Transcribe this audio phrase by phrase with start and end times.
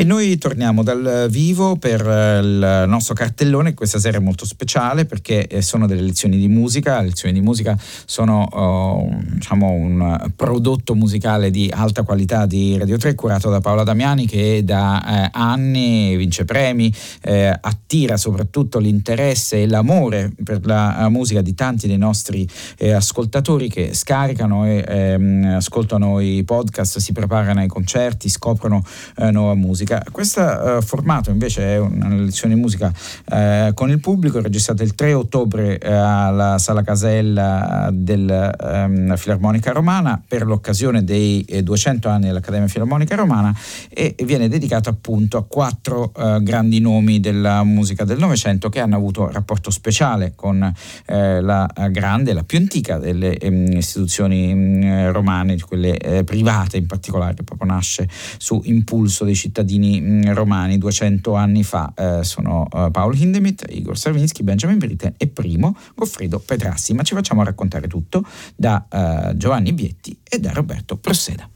[0.00, 5.06] E noi torniamo dal vivo per eh, il nostro cartellone, questa sera è molto speciale
[5.06, 10.30] perché eh, sono delle lezioni di musica, le lezioni di musica sono uh, diciamo un
[10.36, 15.30] prodotto musicale di alta qualità di Radio 3 curato da Paola Damiani che da eh,
[15.32, 21.98] anni vince premi, eh, attira soprattutto l'interesse e l'amore per la musica di tanti dei
[21.98, 28.84] nostri eh, ascoltatori che scaricano e ehm, ascoltano i podcast, si preparano ai concerti, scoprono
[29.32, 29.87] nuova musica.
[30.12, 34.94] Questo uh, formato invece è una lezione di musica uh, con il pubblico, registrata il
[34.94, 42.26] 3 ottobre uh, alla Sala Casella della um, Filarmonica Romana per l'occasione dei 200 anni
[42.26, 43.56] dell'Accademia Filarmonica Romana
[43.88, 49.30] e viene dedicato appunto a quattro grandi nomi della musica del Novecento che hanno avuto
[49.30, 50.72] rapporto speciale con
[51.06, 57.42] la grande, la più antica delle um, istituzioni um, romane, quelle private in particolare, che
[57.42, 61.92] proprio nasce su impulso dei cittadini mh, romani 200 anni fa.
[61.96, 66.94] Eh, sono uh, Paolo Hindemith, Igor Stravinsky, Benjamin Britten e primo Goffredo Petrassi.
[66.94, 71.48] Ma ci facciamo raccontare tutto da uh, Giovanni Bietti e da Roberto Prosseda.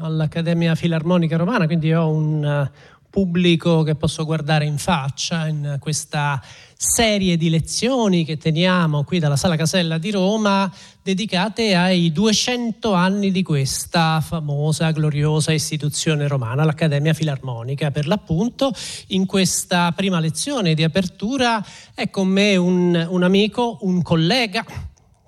[0.00, 2.70] All'Accademia Filarmonica Romana, quindi ho un,
[3.10, 6.42] pubblico che posso guardare in faccia in questa
[6.80, 13.32] serie di lezioni che teniamo qui dalla Sala Casella di Roma dedicate ai 200 anni
[13.32, 17.90] di questa famosa, gloriosa istituzione romana, l'Accademia Filarmonica.
[17.90, 18.70] Per l'appunto,
[19.08, 24.64] in questa prima lezione di apertura è con me un, un amico, un collega,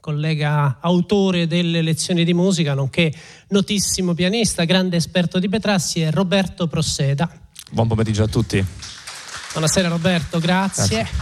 [0.01, 3.13] collega autore delle lezioni di musica, nonché
[3.49, 7.40] notissimo pianista, grande esperto di Petrassi, è Roberto Prosseda.
[7.73, 8.65] Buon pomeriggio a tutti.
[9.53, 11.03] Buonasera Roberto, grazie.
[11.03, 11.19] grazie.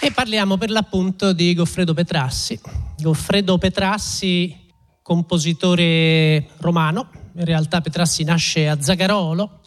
[0.00, 2.58] E parliamo per l'appunto di Goffredo Petrassi.
[2.98, 9.60] Goffredo Petrassi, compositore romano, in realtà Petrassi nasce a Zagarolo,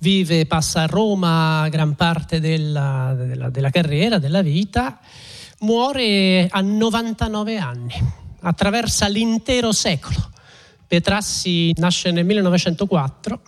[0.00, 4.98] vive, passa a Roma gran parte della, della, della carriera, della vita,
[5.60, 7.94] muore a 99 anni,
[8.40, 10.30] attraversa l'intero secolo.
[10.84, 13.40] Petrassi nasce nel 1904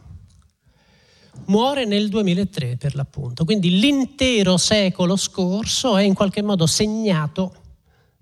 [1.46, 7.54] muore nel 2003 per l'appunto, quindi l'intero secolo scorso è in qualche modo segnato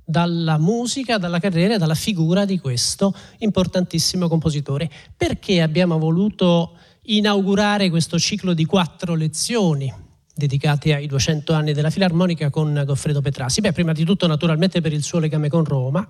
[0.05, 4.91] dalla musica, dalla carriera e dalla figura di questo importantissimo compositore.
[5.17, 9.93] Perché abbiamo voluto inaugurare questo ciclo di quattro lezioni
[10.35, 13.61] dedicate ai 200 anni della Filarmonica con Goffredo Petrassi?
[13.61, 16.07] Beh, prima di tutto naturalmente per il suo legame con Roma,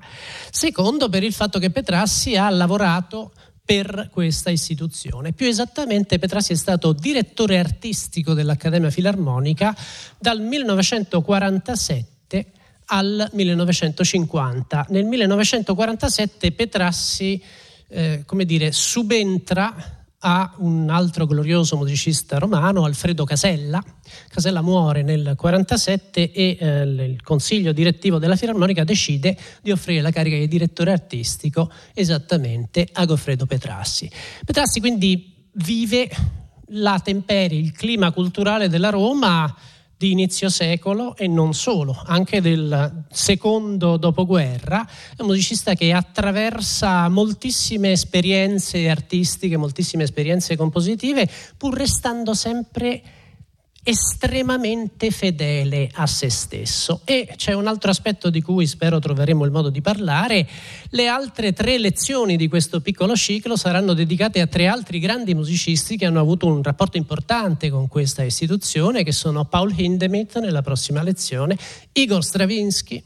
[0.51, 3.33] secondo per il fatto che Petrassi ha lavorato
[3.65, 5.33] per questa istituzione.
[5.33, 9.75] Più esattamente Petrassi è stato direttore artistico dell'Accademia Filarmonica
[10.19, 12.47] dal 1947
[12.87, 14.87] al 1950.
[14.91, 17.41] Nel 1947 Petrassi
[17.93, 23.83] eh, come dire, subentra a un altro glorioso musicista romano, Alfredo Casella.
[24.29, 30.11] Casella muore nel 1947 e eh, il consiglio direttivo della Filarmonica decide di offrire la
[30.11, 34.11] carica di direttore artistico esattamente a Goffredo Petrassi.
[34.45, 36.09] Petrassi quindi vive
[36.75, 39.55] la temperie, il clima culturale della Roma
[40.03, 44.85] di inizio secolo e non solo, anche del secondo dopoguerra,
[45.17, 53.01] è un musicista che attraversa moltissime esperienze artistiche, moltissime esperienze compositive, pur restando sempre
[53.85, 57.01] estremamente fedele a se stesso.
[57.05, 60.49] E c'è un altro aspetto di cui spero troveremo il modo di parlare.
[60.91, 65.97] Le altre tre lezioni di questo piccolo ciclo saranno dedicate a tre altri grandi musicisti
[65.97, 71.03] che hanno avuto un rapporto importante con questa istituzione, che sono Paul Hindemith nella prossima
[71.03, 71.59] lezione,
[71.93, 73.03] Igor Stravinsky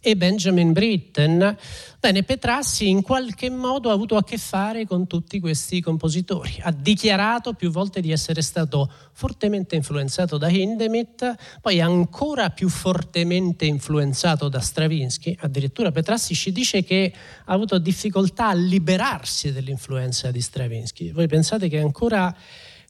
[0.00, 1.56] e Benjamin Britten.
[1.98, 6.58] Bene, Petrassi in qualche modo ha avuto a che fare con tutti questi compositori.
[6.60, 13.64] Ha dichiarato più volte di essere stato fortemente influenzato da Hindemith, poi ancora più fortemente
[13.64, 15.36] influenzato da Stravinsky.
[15.40, 17.12] Addirittura Petrassi ci dice che
[17.44, 21.12] ha avuto difficoltà a liberarsi dell'influenza di Stravinsky.
[21.12, 22.34] Voi pensate che ancora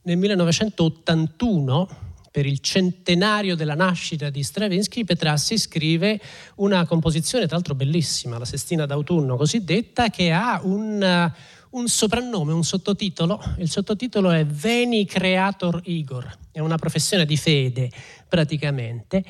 [0.03, 2.06] nel 1981
[2.37, 6.21] per il centenario della nascita di Stravinsky, Petrassi scrive
[6.57, 11.33] una composizione, tra l'altro bellissima, la Sestina d'autunno cosiddetta, che ha un,
[11.71, 13.41] un soprannome, un sottotitolo.
[13.57, 17.91] Il sottotitolo è Veni Creator Igor, è una professione di fede
[18.29, 19.25] praticamente.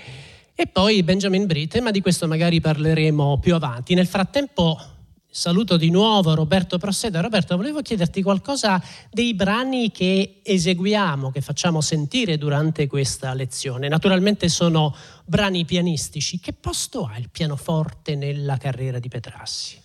[0.56, 3.94] E poi Benjamin Britten, ma di questo magari parleremo più avanti.
[3.94, 4.95] Nel frattempo
[5.36, 7.20] Saluto di nuovo Roberto Prosseda.
[7.20, 13.88] Roberto, volevo chiederti qualcosa dei brani che eseguiamo, che facciamo sentire durante questa lezione.
[13.88, 14.96] Naturalmente sono
[15.26, 16.40] brani pianistici.
[16.40, 19.78] Che posto ha il pianoforte nella carriera di Petrassi?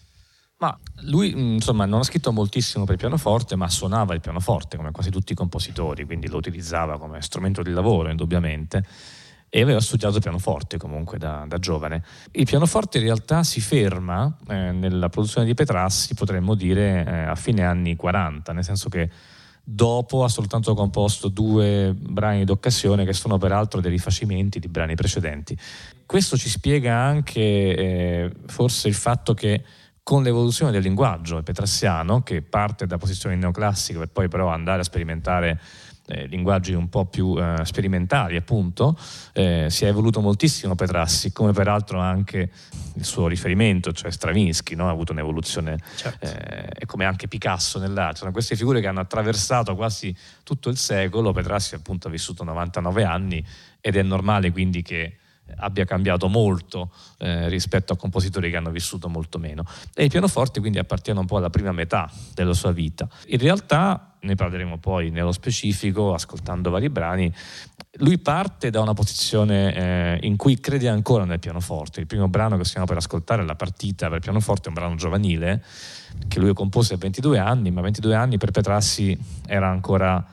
[0.60, 5.10] Ma lui insomma non ha scritto moltissimo per pianoforte, ma suonava il pianoforte come quasi
[5.10, 8.86] tutti i compositori, quindi lo utilizzava come strumento di lavoro indubbiamente
[9.54, 12.02] e aveva studiato pianoforte comunque da, da, giovane.
[12.32, 17.36] Il pianoforte in realtà si ferma eh, nella produzione di Petrassi, potremmo dire, eh, a
[17.36, 19.10] fine anni 40, nel senso che
[19.62, 25.58] dopo ha soltanto composto due brani d'occasione che sono peraltro dei rifacimenti di brani precedenti.
[26.06, 29.66] Questo ci spiega anche eh, forse il fatto che
[30.02, 34.86] con l'evoluzione del linguaggio petrassiano, che parte da posizioni neoclassiche per poi però andare a
[34.86, 35.60] sperimentare
[36.12, 38.98] eh, linguaggi un po' più eh, sperimentali, appunto,
[39.32, 42.50] eh, si è evoluto moltissimo Petrassi, come peraltro anche
[42.96, 44.88] il suo riferimento, cioè Stravinsky, no?
[44.88, 46.26] ha avuto un'evoluzione, certo.
[46.26, 48.18] Eh, come anche Picasso nell'arte.
[48.18, 50.14] Sono queste figure che hanno attraversato quasi
[50.44, 51.32] tutto il secolo.
[51.32, 53.46] Petrassi appunto ha vissuto 99 anni
[53.80, 55.18] ed è normale quindi che
[55.58, 59.64] abbia cambiato molto eh, rispetto a compositori che hanno vissuto molto meno.
[59.94, 63.08] E il pianoforte quindi appartiene un po' alla prima metà della sua vita.
[63.28, 67.34] In realtà, ne parleremo poi nello specifico, ascoltando vari brani,
[67.96, 72.00] lui parte da una posizione eh, in cui crede ancora nel pianoforte.
[72.00, 75.64] Il primo brano che stiamo per ascoltare La partita per pianoforte, è un brano giovanile
[76.28, 80.26] che lui compose a 22 anni, ma 22 anni per Petrassi era ancora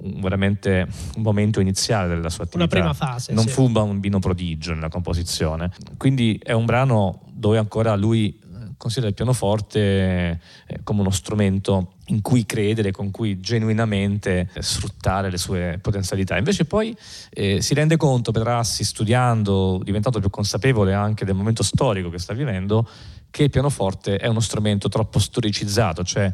[0.00, 0.86] veramente
[1.16, 2.76] un momento iniziale della sua attività.
[2.76, 3.32] Una prima fase.
[3.32, 3.50] Non sì.
[3.50, 5.70] fu un bambino prodigio nella composizione.
[5.96, 11.94] Quindi è un brano dove ancora lui eh, considera il pianoforte eh, come uno strumento
[12.06, 16.36] in cui credere, con cui genuinamente sfruttare le sue potenzialità.
[16.36, 16.96] Invece poi
[17.30, 22.34] eh, si rende conto, Petrassi, studiando, diventato più consapevole anche del momento storico che sta
[22.34, 22.88] vivendo,
[23.30, 26.30] che il pianoforte è uno strumento troppo storicizzato, cioè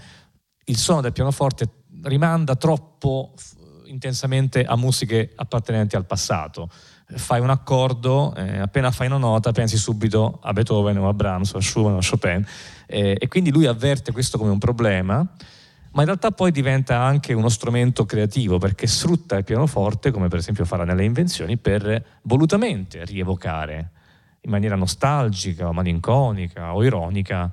[0.64, 1.68] il suono del pianoforte
[2.02, 3.32] rimanda troppo
[3.86, 6.70] intensamente a musiche appartenenti al passato.
[7.06, 11.54] Fai un accordo, eh, appena fai una nota pensi subito a Beethoven o a Brahms
[11.54, 12.46] o a Schumann o a Chopin
[12.86, 17.32] eh, e quindi lui avverte questo come un problema, ma in realtà poi diventa anche
[17.32, 23.04] uno strumento creativo perché sfrutta il pianoforte, come per esempio farà nelle invenzioni, per volutamente
[23.06, 23.92] rievocare
[24.42, 27.50] in maniera nostalgica o malinconica o ironica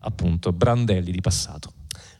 [0.00, 1.75] appunto brandelli di passato.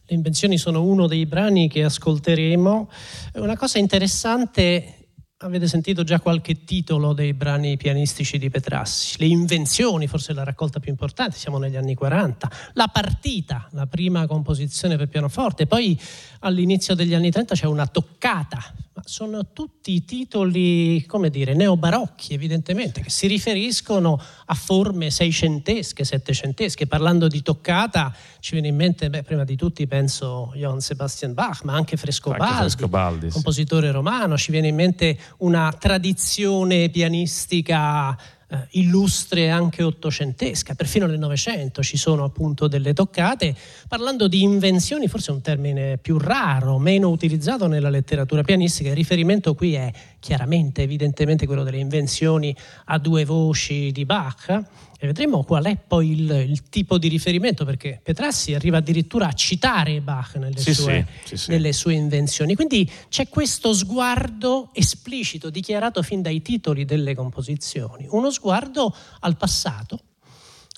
[0.08, 2.88] Le invenzioni sono uno dei brani che ascolteremo.
[3.34, 5.08] Una cosa interessante,
[5.38, 9.16] avete sentito già qualche titolo dei brani pianistici di Petrassi.
[9.18, 12.48] Le invenzioni, forse la raccolta più importante, siamo negli anni 40.
[12.74, 15.66] La partita, la prima composizione per pianoforte.
[15.66, 16.00] Poi
[16.40, 18.62] all'inizio degli anni 30 c'è una toccata
[18.96, 26.86] ma sono tutti titoli, come dire, neobarocchi evidentemente, che si riferiscono a forme seicentesche, settecentesche.
[26.86, 31.62] Parlando di toccata ci viene in mente, beh, prima di tutti penso Johann Sebastian Bach,
[31.64, 33.92] ma anche Frescobaldi, anche Frescobaldi compositore sì.
[33.92, 38.16] romano, ci viene in mente una tradizione pianistica
[38.48, 43.54] eh, illustre anche ottocentesca, perfino nel Novecento ci sono appunto delle toccate.
[43.88, 49.54] Parlando di invenzioni, forse un termine più raro, meno utilizzato nella letteratura pianistica, il riferimento
[49.54, 49.90] qui è
[50.20, 52.54] chiaramente, evidentemente quello delle invenzioni
[52.86, 54.64] a due voci di Bach
[54.98, 59.32] e vedremo qual è poi il, il, tipo di riferimento, perché Petrassi arriva addirittura a
[59.32, 62.54] citare Bach nelle, sì, sue, sì, sì, nelle sue, invenzioni.
[62.54, 70.00] Quindi c'è questo sguardo esplicito, dichiarato fin dai titoli delle composizioni, uno sguardo al passato.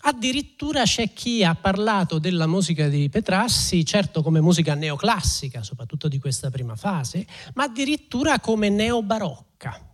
[0.00, 6.18] Addirittura c'è chi ha parlato della musica di Petrassi, certo come musica neoclassica, soprattutto di
[6.18, 9.87] questa prima fase, ma addirittura come neobarocca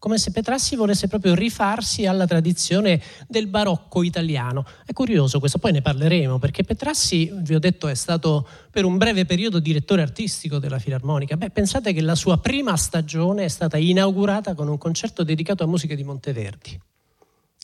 [0.00, 4.64] come se Petrassi volesse proprio rifarsi alla tradizione del barocco italiano.
[4.84, 8.96] È curioso questo, poi ne parleremo, perché Petrassi, vi ho detto, è stato per un
[8.96, 11.36] breve periodo direttore artistico della Filarmonica.
[11.36, 15.66] Beh, pensate che la sua prima stagione è stata inaugurata con un concerto dedicato a
[15.66, 16.80] musica di Monteverdi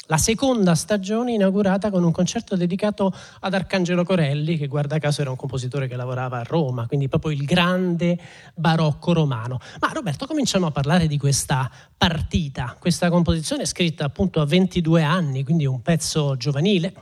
[0.06, 5.30] la seconda stagione inaugurata con un concerto dedicato ad Arcangelo Corelli, che guarda caso era
[5.30, 8.18] un compositore che lavorava a Roma, quindi proprio il grande
[8.54, 9.58] barocco romano.
[9.80, 12.76] Ma Roberto, cominciamo a parlare di questa partita.
[12.78, 16.94] Questa composizione scritta appunto a 22 anni, quindi un pezzo giovanile,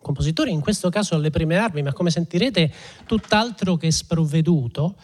[0.00, 2.72] compositore in questo caso alle prime armi, ma come sentirete
[3.06, 4.96] tutt'altro che sprovveduto.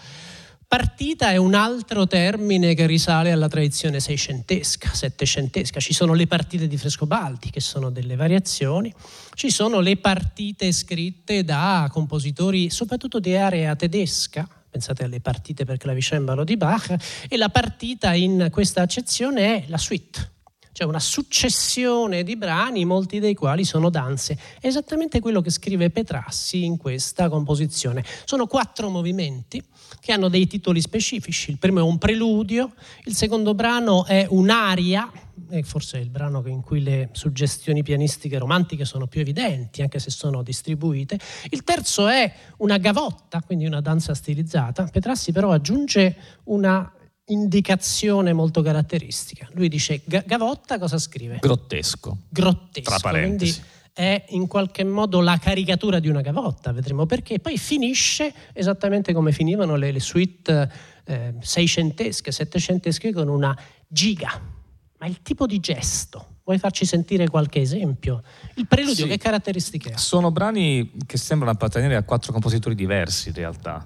[0.77, 5.81] Partita è un altro termine che risale alla tradizione seicentesca, settecentesca.
[5.81, 8.93] Ci sono le partite di Frescobaldi, che sono delle variazioni,
[9.33, 15.79] ci sono le partite scritte da compositori soprattutto di area tedesca, pensate alle partite per
[15.79, 16.95] clavicembalo di Bach,
[17.27, 20.33] e la partita in questa accezione è la suite,
[20.77, 24.39] C'è una successione di brani, molti dei quali sono danze.
[24.61, 28.05] È esattamente quello che scrive Petrassi in questa composizione.
[28.27, 29.65] Sono quattro movimenti
[30.01, 31.51] che hanno dei titoli specifici.
[31.51, 35.11] Il primo è un preludio, il secondo brano è un'aria,
[35.49, 39.99] e forse è il brano in cui le suggestioni pianistiche romantiche sono più evidenti, anche
[39.99, 41.19] se sono distribuite.
[41.49, 44.85] Il terzo è una gavotta, quindi una danza stilizzata.
[44.85, 46.93] Petrassi però aggiunge una
[47.27, 49.49] indicazione molto caratteristica.
[49.53, 51.39] Lui dice Gavotta cosa scrive?
[51.41, 52.19] Grottesco.
[52.29, 52.89] Grottesco.
[52.89, 53.63] Tra parentesi.
[53.93, 57.39] è in qualche modo la caricatura di una gavotta, vedremo perché.
[57.39, 60.71] Poi finisce esattamente come finivano le, le suite
[61.05, 63.57] eh, seicentesche, settecentesche con una
[63.87, 64.55] giga.
[64.99, 68.23] Ma il tipo di gesto, Vuoi farci sentire qualche esempio?
[68.55, 69.07] Il preludio, sì.
[69.09, 69.97] che caratteristiche ha?
[69.99, 73.85] Sono brani che sembrano appartenere a quattro compositori diversi in realtà.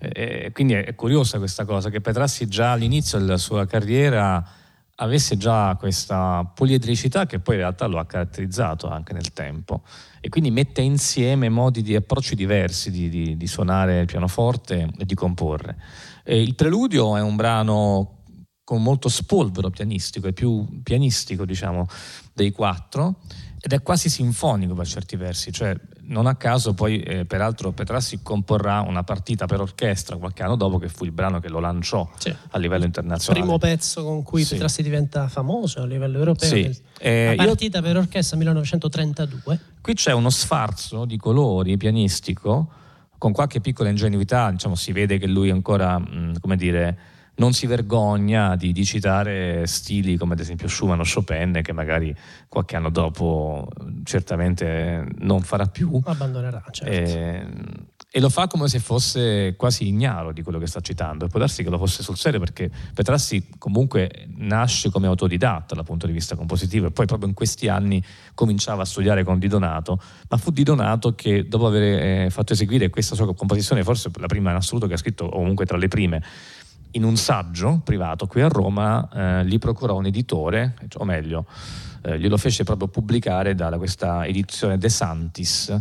[0.00, 4.58] E quindi è curiosa questa cosa, che Petrassi già all'inizio della sua carriera
[4.96, 9.82] avesse già questa poliedricità che poi in realtà lo ha caratterizzato anche nel tempo
[10.20, 15.04] e quindi mette insieme modi di approcci diversi di, di, di suonare il pianoforte e
[15.04, 15.76] di comporre.
[16.22, 18.18] E il preludio è un brano
[18.62, 21.86] con molto spolvero pianistico, è più pianistico diciamo
[22.32, 23.20] dei quattro
[23.58, 25.74] ed è quasi sinfonico per certi versi, cioè
[26.10, 30.78] non a caso poi eh, peraltro Petrassi comporrà una partita per orchestra qualche anno dopo
[30.78, 32.34] che fu il brano che lo lanciò sì.
[32.50, 33.40] a livello internazionale.
[33.40, 34.54] Il primo pezzo con cui sì.
[34.54, 36.48] Petrassi diventa famoso a livello europeo.
[36.48, 36.82] Sì.
[36.98, 37.84] Eh, la partita io...
[37.84, 39.60] per orchestra 1932.
[39.80, 42.72] Qui c'è uno sfarzo di colori pianistico
[43.16, 46.98] con qualche piccola ingenuità, diciamo, si vede che lui ancora, mh, come dire,
[47.40, 52.14] non si vergogna di, di, citare stili come ad esempio Schumann o Chopin che magari
[52.48, 53.66] qualche anno dopo
[54.04, 55.98] certamente non farà più.
[56.04, 56.92] Abbandonerà, certo.
[56.92, 57.46] E,
[58.12, 61.38] e lo fa come se fosse quasi ignaro di quello che sta citando e può
[61.38, 66.12] darsi che lo fosse sul serio perché Petrassi comunque nasce come autodidatta dal punto di
[66.12, 68.02] vista compositivo e poi proprio in questi anni
[68.34, 71.82] cominciava a studiare con Di Donato ma fu Di Donato che dopo aver
[72.24, 75.30] eh, fatto eseguire questa sua composizione forse la prima in assoluto che ha scritto o
[75.30, 76.22] comunque tra le prime
[76.92, 81.46] in un saggio privato qui a Roma eh, gli procurò un editore, o meglio,
[82.02, 85.76] eh, glielo fece proprio pubblicare da questa edizione De Santis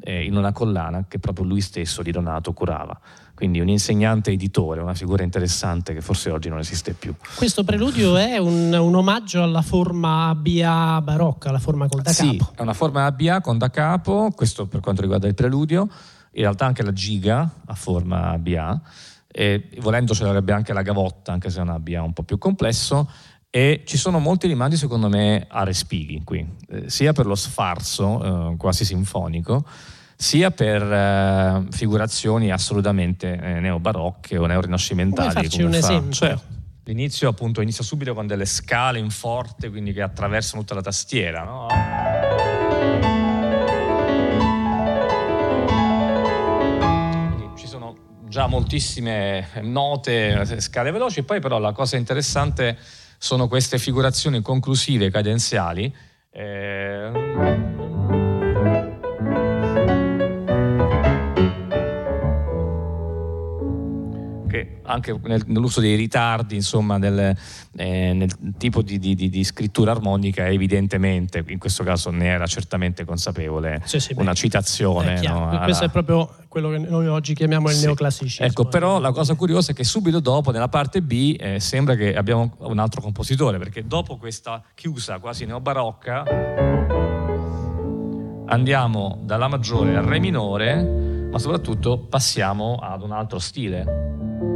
[0.00, 2.98] eh, in una collana che proprio lui stesso di Donato curava.
[3.34, 7.12] Quindi un insegnante editore, una figura interessante che forse oggi non esiste più.
[7.36, 12.30] Questo preludio è un, un omaggio alla forma ABA barocca, la forma col da capo.
[12.30, 15.88] Sì, è una forma ABA con da capo, questo per quanto riguarda il preludio,
[16.36, 18.80] in realtà anche la giga ha forma ABA
[19.36, 22.38] e volendo ce l'avrebbe anche la gavotta, anche se è un abbia un po' più
[22.38, 23.10] complesso,
[23.50, 28.52] e ci sono molti rimandi secondo me a respighi qui, eh, sia per lo sfarzo
[28.52, 29.64] eh, quasi sinfonico,
[30.14, 35.34] sia per eh, figurazioni assolutamente eh, neobarocche o neorinascimentali.
[35.34, 36.12] Come farci un esempio?
[36.12, 36.38] Cioè,
[36.84, 41.42] l'inizio appunto inizia subito con delle scale in forte, quindi che attraversano tutta la tastiera,
[41.42, 41.66] no?
[48.34, 52.76] Già moltissime note, scale veloci, poi però la cosa interessante
[53.16, 55.94] sono queste figurazioni conclusive cadenziali.
[56.32, 58.03] Eh,
[64.84, 67.36] anche nel, nell'uso dei ritardi, insomma, nel,
[67.76, 73.04] eh, nel tipo di, di, di, scrittura armonica, evidentemente, in questo caso ne era certamente
[73.04, 75.20] consapevole sì, sì, una beh, citazione.
[75.20, 77.84] No, questo è proprio quello che noi oggi chiamiamo il sì.
[77.84, 78.46] neoclassicismo.
[78.46, 82.14] Ecco, però la cosa curiosa è che subito dopo, nella parte B, eh, sembra che
[82.14, 86.24] abbiamo un altro compositore, perché dopo questa chiusa quasi neobarocca
[88.46, 94.53] andiamo dalla maggiore al re minore, ma soprattutto passiamo ad un altro stile.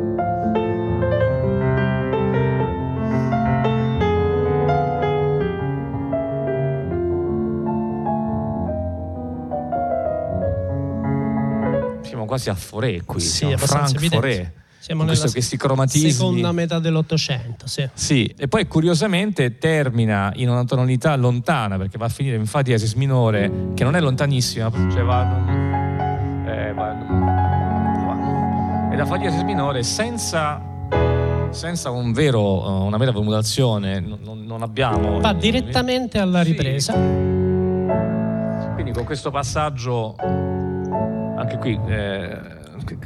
[12.29, 14.53] Quasi a Foré qui, sì, siamo Frank Foré.
[14.79, 16.13] Siamo nella questi cromatismi.
[16.13, 17.87] seconda metà dell'Ottocento, sì.
[17.93, 18.33] sì.
[18.39, 22.95] E poi curiosamente termina in una tonalità lontana, perché va a finire in Fa diesis
[22.95, 25.27] minore, che non è lontanissima, cioè va,
[26.47, 27.28] eh, va,
[28.99, 30.61] da Fa diesis minore senza,
[31.51, 35.21] senza un vero, una vera formulazione, non, non abbiamo...
[35.21, 36.95] Va direttamente alla ripresa.
[36.95, 38.69] Sì.
[38.75, 42.41] Quindi con questo passaggio anche qui eh,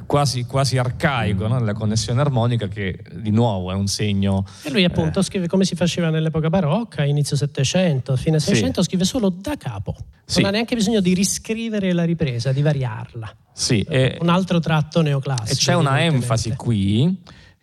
[0.07, 1.59] quasi, quasi, arcaico no?
[1.59, 4.45] nella connessione armonica che di nuovo è un segno.
[4.63, 8.89] E lui appunto eh, scrive come si faceva nell'epoca barocca, inizio Settecento, fine Seicento, sì.
[8.89, 9.95] scrive solo da capo.
[9.97, 10.43] Non sì.
[10.43, 13.35] ha neanche bisogno di riscrivere la ripresa, di variarla.
[13.53, 15.51] Sì, eh, un altro tratto neoclassico.
[15.51, 17.21] E c'è una enfasi qui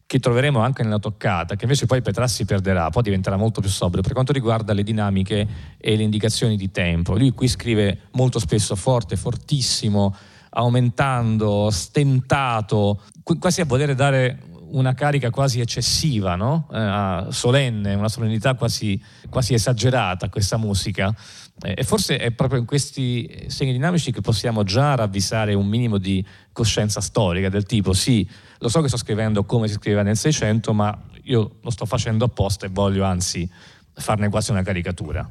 [0.10, 4.02] che troveremo anche nella toccata, che invece poi Petrassi perderà, poi diventerà molto più sobrio
[4.02, 5.48] per quanto riguarda le dinamiche
[5.78, 7.16] e le indicazioni di tempo.
[7.16, 10.16] Lui qui scrive molto spesso forte, fortissimo,
[10.50, 13.02] aumentando, stentato,
[13.40, 16.68] quasi a voler dare una carica quasi eccessiva, no?
[16.72, 21.14] eh, solenne, una solennità quasi, quasi, esagerata a questa musica.
[21.62, 25.98] Eh, e forse è proprio in questi segni dinamici che possiamo già ravvisare un minimo
[25.98, 28.28] di coscienza storica, del tipo sì,
[28.60, 32.26] lo so che sto scrivendo come si scriveva nel 600, ma io lo sto facendo
[32.26, 33.50] apposta e voglio anzi
[33.94, 35.30] farne quasi una caricatura.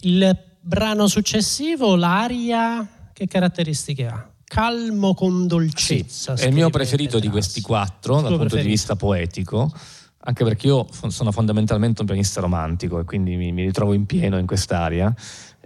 [0.00, 4.28] Il brano successivo, l'aria, che caratteristiche ha?
[4.44, 6.36] calmo con dolcezza.
[6.36, 9.72] Sì, è il mio preferito di questi quattro dal punto di vista poetico,
[10.18, 14.36] anche perché io sono fondamentalmente un pianista romantico e quindi mi, mi ritrovo in pieno
[14.36, 15.14] in quest'area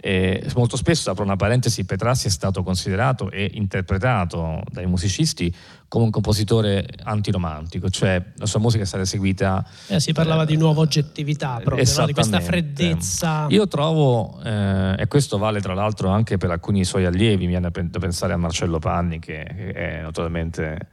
[0.01, 5.53] e molto spesso, apro una parentesi, Petrassi è stato considerato e interpretato dai musicisti
[5.89, 9.65] come un compositore antiromantico, cioè la sua musica è stata eseguita...
[9.87, 12.05] Eh, si parlava eh, di nuova oggettività proprio, no?
[12.05, 13.47] di questa freddezza.
[13.49, 17.69] Io trovo, eh, e questo vale tra l'altro anche per alcuni suoi allievi, mi viene
[17.71, 20.87] da pensare a Marcello Panni che è naturalmente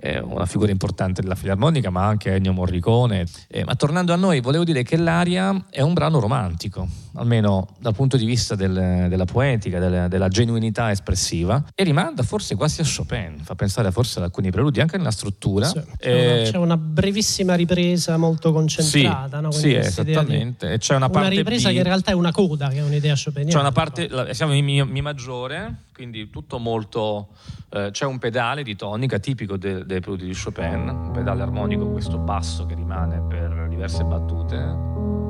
[0.00, 3.26] è una figura importante della filarmonica, ma anche Ennio Morricone.
[3.48, 7.94] Eh, ma tornando a noi, volevo dire che l'Aria è un brano romantico, almeno dal
[7.94, 12.84] punto di vista del, della poetica, del, della genuinità espressiva, e rimanda forse quasi a
[12.84, 15.66] Chopin, fa pensare forse ad alcuni preludi, anche nella struttura.
[15.66, 19.36] Sì, c'è, eh, una, c'è, una, brevissà ripresa molto concentrata.
[19.36, 19.50] Sì, no?
[19.50, 20.70] sì esattamente.
[20.70, 23.14] Di, c'è una, una ripresa B, che in realtà è una coda, che è un'idea
[23.14, 23.50] chopiniana.
[23.50, 27.28] C'è una parte, la, siamo in mi, mi maggiore, quindi tutto molto...
[27.70, 31.88] Eh, c'è un pedale di tonica tipico de, dei preludi di Chopin, un pedale armonico,
[31.88, 35.25] questo basso che rimane per diverse battute.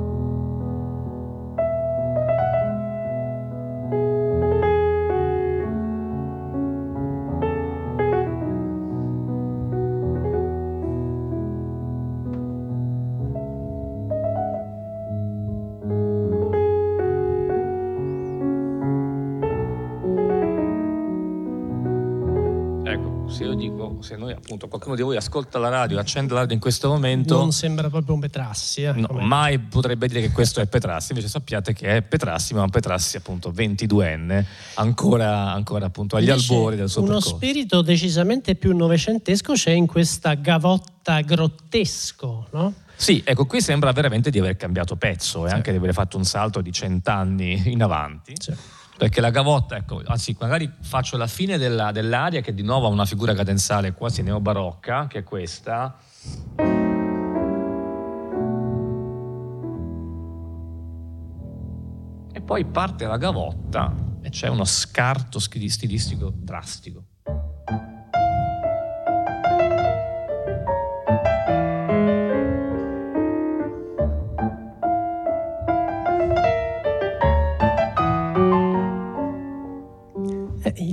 [24.01, 27.37] Se noi appunto qualcuno di voi ascolta la radio, accende la radio in questo momento...
[27.37, 28.83] Non sembra proprio un Petrassi.
[28.83, 32.63] Eh, no, mai potrebbe dire che questo è Petrassi, invece sappiate che è Petrassi, ma
[32.63, 34.43] un Petrassi appunto 22enne,
[34.75, 37.35] ancora, ancora appunto agli invece albori del suo uno percorso.
[37.35, 42.73] spirito decisamente più novecentesco c'è in questa gavotta grottesco, no?
[42.95, 45.55] Sì, ecco, qui sembra veramente di aver cambiato pezzo e sì.
[45.55, 48.33] anche di aver fatto un salto di cent'anni in avanti.
[48.39, 52.87] Sì perché la gavotta, ecco, anzi magari faccio la fine della, dell'aria che di nuovo
[52.87, 55.95] ha una figura cadenzale quasi neobarocca, che è questa.
[62.31, 67.03] E poi parte la gavotta e c'è uno scarto stilistico drastico.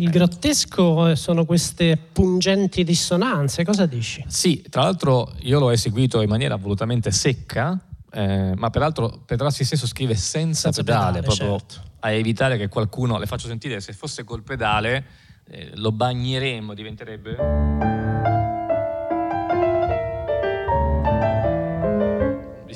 [0.08, 4.24] Grottesco eh, sono queste pungenti dissonanze, cosa dici?
[4.26, 7.78] Sì, tra l'altro io l'ho eseguito in maniera volutamente secca,
[8.12, 11.90] eh, ma peraltro Petrassi stesso scrive senza, senza pedale, pedale, proprio certo.
[12.00, 15.04] a evitare che qualcuno, le faccio sentire, se fosse col pedale
[15.48, 18.23] eh, lo bagneremmo, diventerebbe...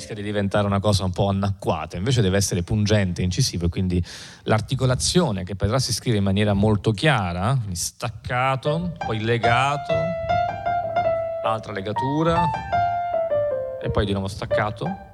[0.09, 4.03] rischia di diventare una cosa un po' anacquata, invece deve essere pungente, incisivo e quindi
[4.43, 9.93] l'articolazione che Petrà si scrive in maniera molto chiara, staccato, poi legato,
[11.43, 12.43] altra legatura
[13.81, 15.07] e poi di nuovo staccato.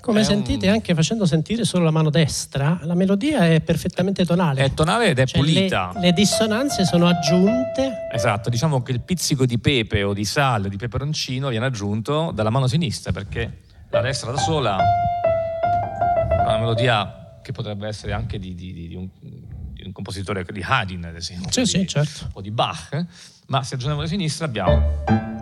[0.00, 0.74] Come sentite, un...
[0.74, 4.62] anche facendo sentire solo la mano destra, la melodia è perfettamente tonale.
[4.62, 5.90] È tonale ed è cioè pulita.
[5.94, 8.06] Le, le, dissonanze sono aggiunte.
[8.12, 12.50] Esatto, diciamo che il pizzico di pepe o di sale, di peperoncino viene aggiunto dalla
[12.50, 14.78] mano sinistra perché la destra da sola,
[16.42, 21.04] una melodia che potrebbe essere anche di, di, di, un, di un, compositore di Haydn,
[21.04, 22.28] ad esempio, sì, sì, certo.
[22.32, 23.04] o di Bach,
[23.46, 25.34] ma se aggiungiamo la sinistra abbiamo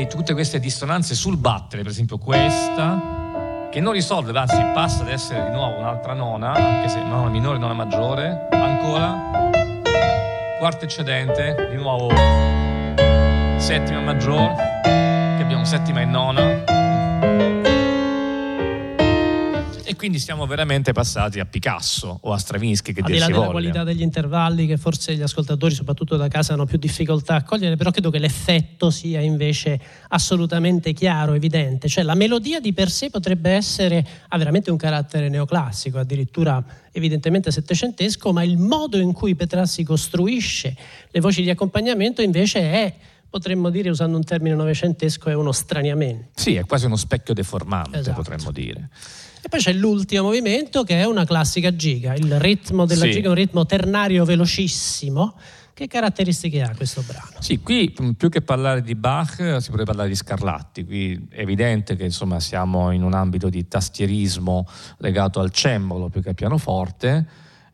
[0.00, 5.08] quindi tutte queste dissonanze sul battere, per esempio questa, che non risolve, anzi passa ad
[5.08, 9.50] essere di nuovo un'altra nona, anche se nona minore, nona maggiore, ancora,
[10.58, 12.08] quarta eccedente, di nuovo
[13.58, 15.09] settima maggiore
[15.60, 16.78] abbiamo settima e nona.
[19.84, 23.48] E quindi siamo veramente passati a Picasso o a Stravinsky che Al di là della
[23.48, 27.76] qualità degli intervalli che forse gli ascoltatori, soprattutto da casa, hanno più difficoltà a cogliere,
[27.76, 31.88] però credo che l'effetto sia invece assolutamente chiaro, evidente.
[31.88, 37.50] Cioè la melodia di per sé potrebbe essere, ha veramente un carattere neoclassico, addirittura evidentemente
[37.50, 40.74] settecentesco, ma il modo in cui Petrassi costruisce
[41.10, 42.94] le voci di accompagnamento invece è
[43.30, 46.30] potremmo dire, usando un termine novecentesco, è uno straniamento.
[46.34, 48.16] Sì, è quasi uno specchio deformante, esatto.
[48.16, 48.90] potremmo dire.
[49.42, 53.12] E poi c'è l'ultimo movimento che è una classica giga, il ritmo della sì.
[53.12, 55.34] giga è un ritmo ternario velocissimo.
[55.72, 57.36] Che caratteristiche ha questo brano?
[57.38, 61.96] Sì, qui più che parlare di Bach si potrebbe parlare di Scarlatti, qui è evidente
[61.96, 64.66] che insomma, siamo in un ambito di tastierismo
[64.98, 67.26] legato al cembalo più che al pianoforte,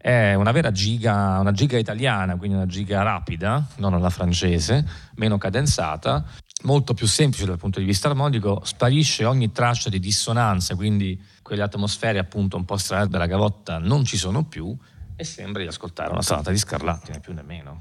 [0.07, 5.37] è una vera giga, una giga italiana, quindi una giga rapida, non alla francese, meno
[5.37, 6.25] cadenzata,
[6.62, 11.62] molto più semplice dal punto di vista armonico, sparisce ogni traccia di dissonanza, quindi quelle
[11.62, 14.73] atmosfere appunto un po' strane della gavotta non ci sono più
[15.16, 17.81] e sembra di ascoltare una salata di scarlatti, né più né meno.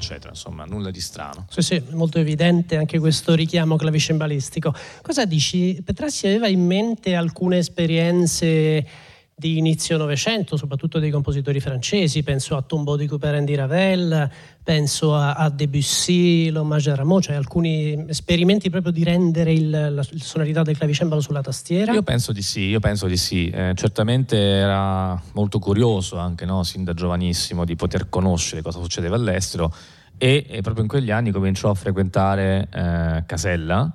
[0.00, 1.46] Eccetera insomma nulla di strano.
[1.50, 4.74] Sì sì molto evidente anche questo richiamo clavicembalistico.
[5.02, 5.80] Cosa dici?
[5.84, 8.86] Petrassi aveva in mente alcune esperienze
[9.40, 14.30] di inizio Novecento, soprattutto dei compositori francesi, penso a Tombeau di Couperin di Ravel,
[14.62, 20.06] penso a, a Debussy, l'Hommage à Rameau, cioè alcuni esperimenti proprio di rendere il, la,
[20.18, 21.92] sonorità del clavicembalo sulla tastiera?
[21.94, 23.48] Io penso di sì, io penso di sì.
[23.48, 29.16] Eh, certamente era molto curioso anche, no, sin da giovanissimo, di poter conoscere cosa succedeva
[29.16, 29.72] all'estero
[30.18, 33.90] e, e proprio in quegli anni cominciò a frequentare eh, Casella,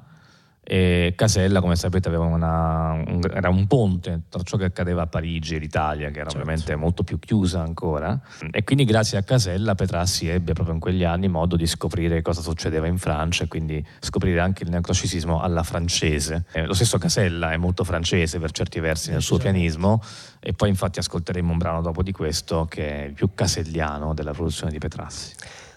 [0.67, 5.53] e Casella, come sapete, una, un, era un ponte tra ciò che accadeva a Parigi
[5.53, 6.39] e l'Italia, che era certo.
[6.39, 8.19] ovviamente molto più chiusa ancora.
[8.49, 12.41] E quindi, grazie a Casella, Petrassi ebbe proprio in quegli anni modo di scoprire cosa
[12.41, 16.45] succedeva in Francia e quindi scoprire anche il neoclassicismo alla francese.
[16.51, 20.01] Eh, lo stesso Casella è molto francese per certi versi nel suo pianismo,
[20.39, 24.31] e poi, infatti, ascolteremo un brano dopo di questo che è il più caselliano della
[24.31, 25.33] produzione di Petrassi.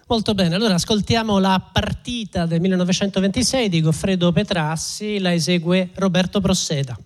[0.08, 6.96] Molto bene, allora ascoltiamo la partita del 1926 di Goffredo Petrassi, la esegue Roberto Prosseda.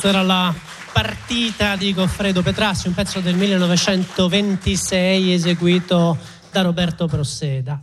[0.00, 0.54] Questa era la
[0.92, 6.16] partita di Goffredo Petrassi, un pezzo del 1926 eseguito
[6.52, 7.80] da Roberto Prosseda.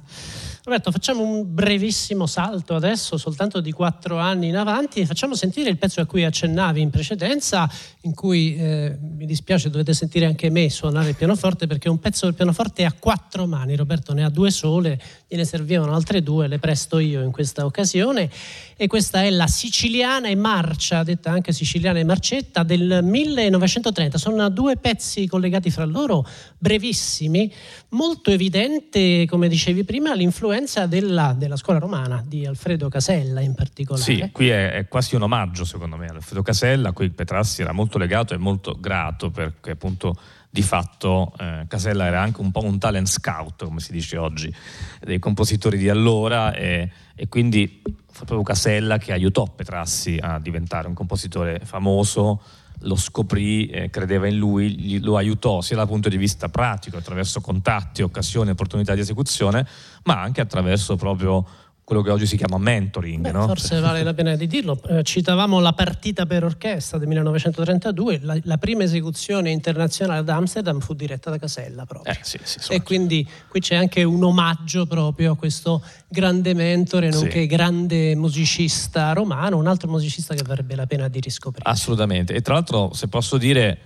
[0.65, 5.69] Roberto, facciamo un brevissimo salto adesso, soltanto di quattro anni in avanti, e facciamo sentire
[5.69, 7.69] il pezzo a cui accennavi in precedenza,
[8.01, 12.25] in cui eh, mi dispiace dovete sentire anche me suonare il pianoforte, perché un pezzo
[12.25, 16.58] del pianoforte a quattro mani, Roberto ne ha due sole, gliene servivano altre due, le
[16.58, 18.28] presto io in questa occasione,
[18.75, 24.17] e questa è la siciliana e marcia, detta anche siciliana e marcetta, del 1930.
[24.17, 27.54] Sono due pezzi collegati fra loro, brevissimi,
[27.89, 30.54] molto evidente, come dicevi prima, l'influenza
[30.87, 34.03] della, della scuola romana, di Alfredo Casella in particolare.
[34.03, 37.71] Sì, qui è, è quasi un omaggio secondo me Alfredo Casella, a cui Petrassi era
[37.71, 40.15] molto legato e molto grato perché appunto
[40.49, 44.53] di fatto eh, Casella era anche un po' un talent scout, come si dice oggi,
[45.01, 50.87] dei compositori di allora e, e quindi fu proprio Casella che aiutò Petrassi a diventare
[50.87, 52.41] un compositore famoso,
[52.79, 56.97] lo scoprì, eh, credeva in lui, gli, lo aiutò sia dal punto di vista pratico,
[56.97, 59.65] attraverso contatti, occasioni, opportunità di esecuzione,
[60.03, 61.45] ma anche attraverso proprio
[61.86, 63.21] quello che oggi si chiama mentoring.
[63.21, 63.45] Beh, no?
[63.45, 64.82] Forse vale la pena di dirlo.
[64.89, 70.80] Eh, citavamo la partita per orchestra del 1932, la, la, prima esecuzione internazionale ad Amsterdam
[70.80, 72.12] fu diretta da Casella proprio.
[72.12, 77.12] Eh, sì, sì, e quindi qui c'è anche un omaggio proprio a questo grande mentore,
[77.12, 77.45] nonché sì.
[77.45, 81.69] grande musicista romano, un altro musicista che varrebbe la pena di riscoprire.
[81.69, 82.34] Assolutamente.
[82.34, 83.78] E tra l'altro, se posso dire,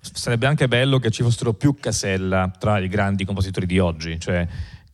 [0.00, 4.46] sarebbe anche bello che ci fossero più Casella tra i grandi compositori di oggi, cioè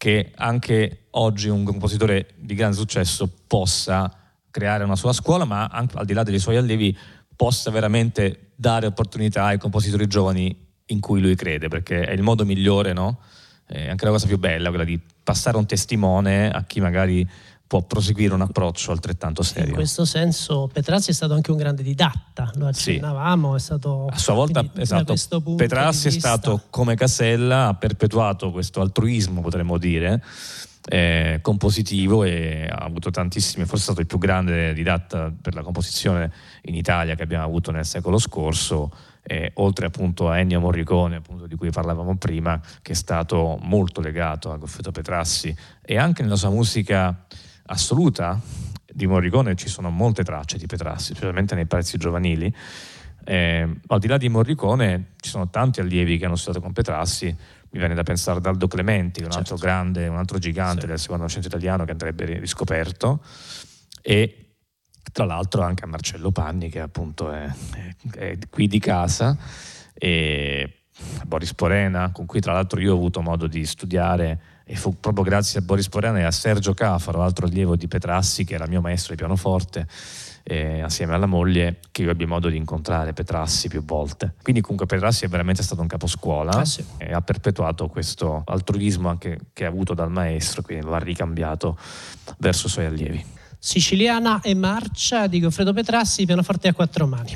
[0.05, 4.15] che anche oggi un compositore di grande successo possa
[4.51, 6.95] creare una sua scuola, ma anche al di là dei suoi allievi
[7.35, 10.55] possa veramente dare opportunità ai compositori giovani
[10.89, 13.21] in cui lui crede, perché è il modo migliore, no?
[13.65, 17.27] È anche la cosa più bella, quella di passare un testimone a chi magari
[17.75, 19.71] può proseguire un approccio altrettanto serio.
[19.71, 23.57] In questo senso Petrassi è stato anche un grande didatta, lo accennavamo, sì.
[23.57, 24.07] è stato...
[24.09, 25.15] A sua volta, esatto,
[25.57, 30.23] Petrassi è stato come Casella, ha perpetuato questo altruismo, potremmo dire,
[30.87, 35.63] eh, compositivo e ha avuto tantissime, forse è stato il più grande didatta per la
[35.63, 36.31] composizione
[36.63, 38.93] in Italia che abbiamo avuto nel secolo scorso
[39.27, 44.01] eh, oltre appunto a Ennio Morricone, appunto, di cui parlavamo prima, che è stato molto
[44.01, 47.25] legato a Goffredo Petrassi e anche nella sua musica
[47.67, 48.41] assoluta
[48.87, 52.55] di Morricone ci sono molte tracce di Petrassi, specialmente nei pezzi giovanili.
[53.25, 57.27] Eh, al di là di Morricone ci sono tanti allievi che hanno studiato con Petrassi,
[57.27, 59.65] mi viene da pensare ad Aldo Clementi, un altro certo.
[59.65, 60.87] grande, un altro gigante sì.
[60.87, 63.23] del secondo Novecento italiano che andrebbe riscoperto,
[64.01, 64.57] e
[65.11, 67.51] tra l'altro anche a Marcello Panni che appunto è,
[68.13, 69.37] è, è qui di casa,
[69.93, 70.85] e
[71.27, 75.25] Boris Porena, con cui tra l'altro io ho avuto modo di studiare e fu proprio
[75.25, 78.81] grazie a Boris Porena e a Sergio Cafaro, altro allievo di Petrassi che era mio
[78.81, 79.87] maestro di pianoforte,
[80.43, 84.35] eh, assieme alla moglie che io ebbi modo di incontrare Petrassi più volte.
[84.43, 86.85] Quindi comunque Petrassi è veramente stato un caposcuola ah, sì.
[86.97, 91.79] e ha perpetuato questo altruismo anche che ha avuto dal maestro, quindi lo ha ricambiato
[92.39, 93.25] verso i suoi allievi.
[93.59, 97.33] Siciliana e marcia di Goffredo Petrassi, pianoforte a quattro mani.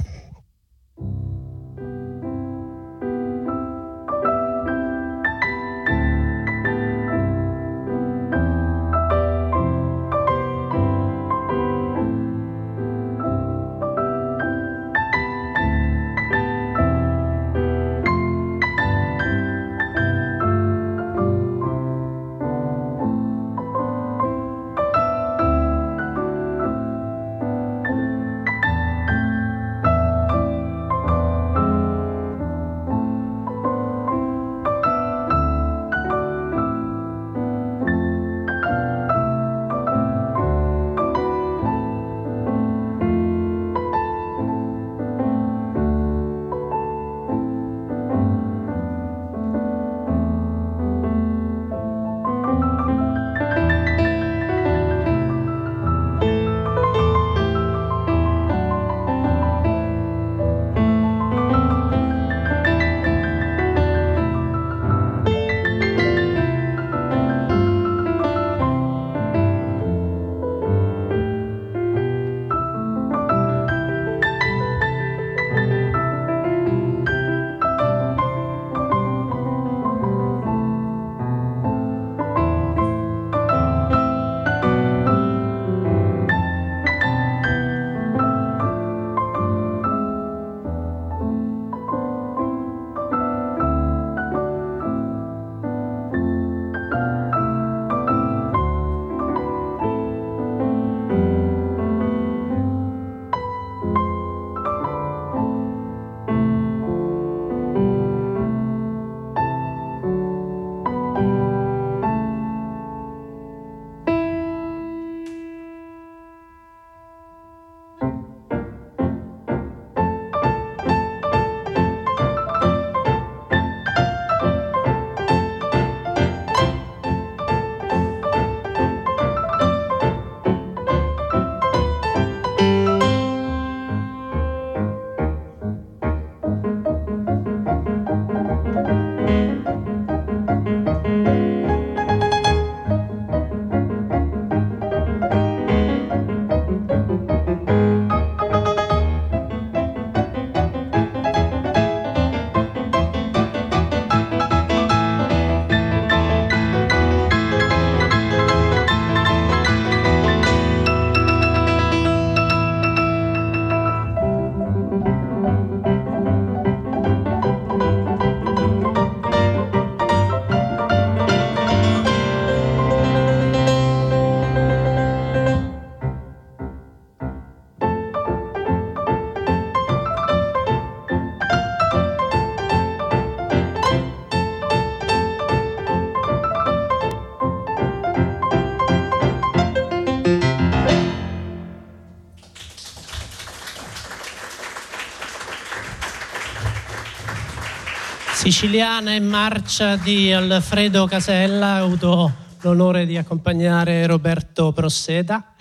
[198.51, 202.33] Siciliana in marcia di Alfredo Casella, ho avuto
[202.63, 205.53] l'onore di accompagnare Roberto Prosseda.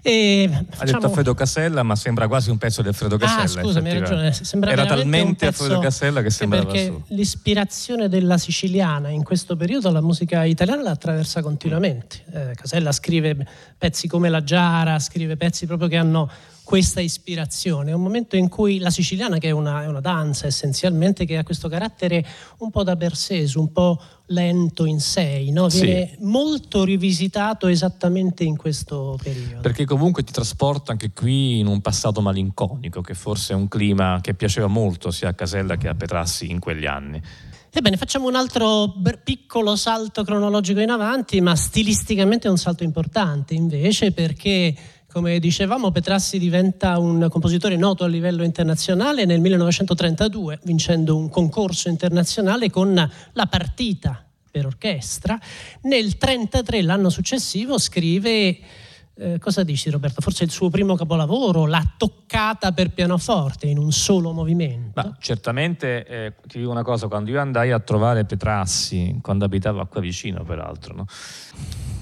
[0.00, 3.60] E ha detto Alfredo Casella, ma sembra quasi un pezzo di Alfredo Casella.
[3.60, 4.32] Ah, scusami, hai ragione.
[4.32, 7.02] Sembra Era talmente Alfredo Casella che sembrava perché su.
[7.08, 12.24] l'ispirazione della siciliana in questo periodo la musica italiana la attraversa continuamente.
[12.32, 16.30] Eh, Casella scrive pezzi come La Giara, scrive pezzi proprio che hanno
[16.72, 20.46] questa ispirazione, è un momento in cui la siciliana, che è una, è una danza
[20.46, 22.24] essenzialmente, che ha questo carattere
[22.60, 25.66] un po' da Bersesu, un po' lento in sé, no?
[25.66, 26.24] viene sì.
[26.24, 29.60] molto rivisitato esattamente in questo periodo.
[29.60, 34.20] Perché comunque ti trasporta anche qui in un passato malinconico, che forse è un clima
[34.22, 37.20] che piaceva molto sia a Casella che a Petrassi in quegli anni.
[37.70, 43.52] Ebbene, facciamo un altro piccolo salto cronologico in avanti, ma stilisticamente è un salto importante
[43.52, 44.74] invece perché
[45.12, 51.90] come dicevamo, Petrassi diventa un compositore noto a livello internazionale nel 1932, vincendo un concorso
[51.90, 55.38] internazionale con la partita per orchestra.
[55.82, 58.58] Nel 1933, l'anno successivo, scrive
[59.14, 60.22] eh, cosa dici Roberto?
[60.22, 65.02] Forse il suo primo capolavoro, la toccata per pianoforte in un solo movimento?
[65.02, 69.86] Ma, certamente, eh, ti dico una cosa, quando io andai a trovare Petrassi, quando abitava
[69.86, 71.06] qua vicino peraltro, no?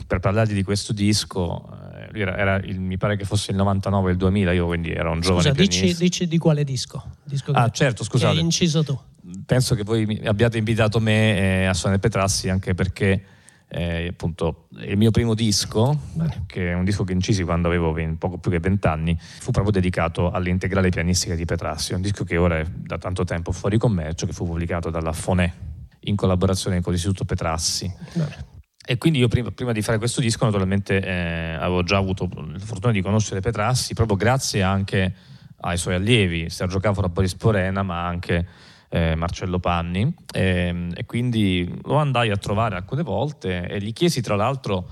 [0.06, 1.68] per parlargli di questo disco,
[2.12, 5.10] era, era il, mi pare che fosse il 99 o il 2000, io quindi ero
[5.10, 7.16] un giovane Scusa, dici, dici, di quale disco?
[7.24, 8.32] disco ah, certo, scusate.
[8.32, 8.98] Che hai inciso tu.
[9.44, 13.22] Penso che voi abbiate invitato me eh, a suonare Petrassi anche perché
[13.72, 16.44] eh, appunto il mio primo disco, Bene.
[16.46, 19.72] che è un disco che incisi quando avevo 20, poco più che vent'anni, fu proprio
[19.72, 24.26] dedicato all'integrale pianistica di Petrassi, un disco che ora è da tanto tempo fuori commercio,
[24.26, 25.52] che fu pubblicato dalla Fonè
[26.00, 27.92] in collaborazione con l'Istituto Petrassi.
[28.14, 28.58] Bene.
[28.84, 32.58] E quindi io prima, prima, di fare questo disco naturalmente eh, avevo già avuto la
[32.58, 35.14] fortuna di conoscere Petrassi proprio grazie anche
[35.60, 38.46] ai suoi allievi, Sergio Cafora, Boris Porena, ma anche
[38.88, 40.14] eh, Marcello Panni.
[40.32, 44.88] E, ehm, e, quindi lo andai a trovare alcune volte e gli chiesi tra l'altro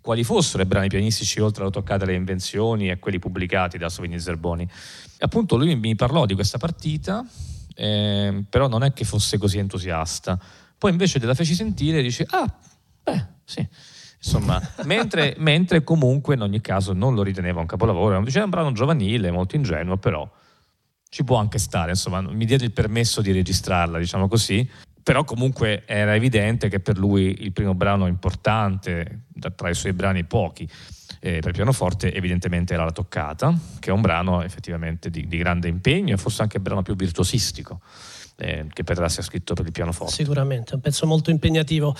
[0.00, 4.18] quali fossero i brani pianistici oltre alla toccata alle invenzioni e quelli pubblicati da Sovini
[4.18, 4.62] Zerboni.
[4.64, 4.68] E
[5.18, 7.24] appunto lui mi parlò di questa partita,
[7.74, 10.38] eh, però non è che fosse così entusiasta.
[10.76, 12.52] Poi invece te la feci sentire e dice, ah,
[13.02, 13.66] Beh, sì.
[14.22, 18.72] Insomma, mentre, mentre, comunque in ogni caso non lo riteneva un capolavoro, diceva un brano
[18.72, 20.30] giovanile, molto ingenuo, però
[21.08, 24.68] ci può anche stare, insomma, mi diede il permesso di registrarla, diciamo così,
[25.02, 29.22] però comunque era evidente che per lui il primo brano importante,
[29.56, 30.68] tra i suoi brani pochi,
[31.20, 35.68] eh, per pianoforte evidentemente era La Toccata, che è un brano effettivamente di, di grande
[35.68, 37.80] impegno e forse anche il brano più virtuosistico
[38.40, 40.12] eh, che Petrassi ha scritto per il pianoforte.
[40.12, 41.94] Sicuramente, un pezzo molto impegnativo.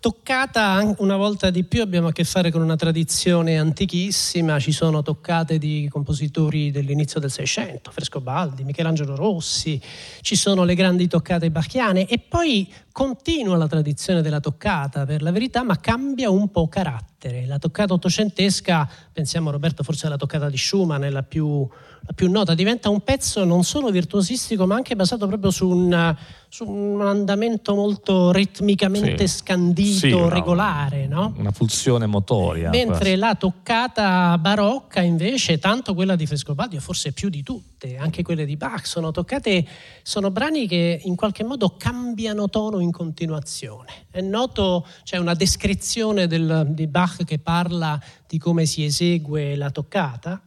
[0.00, 5.02] Toccata una volta di più abbiamo a che fare con una tradizione antichissima, ci sono
[5.02, 9.82] toccate di compositori dell'inizio del Seicento, Frescobaldi, Michelangelo Rossi,
[10.20, 15.32] ci sono le grandi toccate bacchiane e poi continua la tradizione della toccata per la
[15.32, 17.44] verità, ma cambia un po' carattere.
[17.44, 21.68] La toccata ottocentesca, pensiamo Roberto forse alla toccata di Schumann, è la più
[22.08, 26.16] la più nota, diventa un pezzo non solo virtuosistico ma anche basato proprio su un,
[26.50, 29.38] su un andamento molto ritmicamente sì.
[29.38, 31.06] scandito, sì, una, regolare.
[31.06, 31.34] No?
[31.36, 32.70] Una pulsione motoria.
[32.70, 33.16] Mentre quasi.
[33.16, 38.56] la toccata barocca invece, tanto quella di Frescobaldi, forse più di tutte, anche quelle di
[38.56, 39.66] Bach, sono toccate,
[40.02, 44.06] sono brani che in qualche modo cambiano tono in continuazione.
[44.10, 49.70] È noto, c'è una descrizione del, di Bach che parla di come si esegue la
[49.70, 50.42] toccata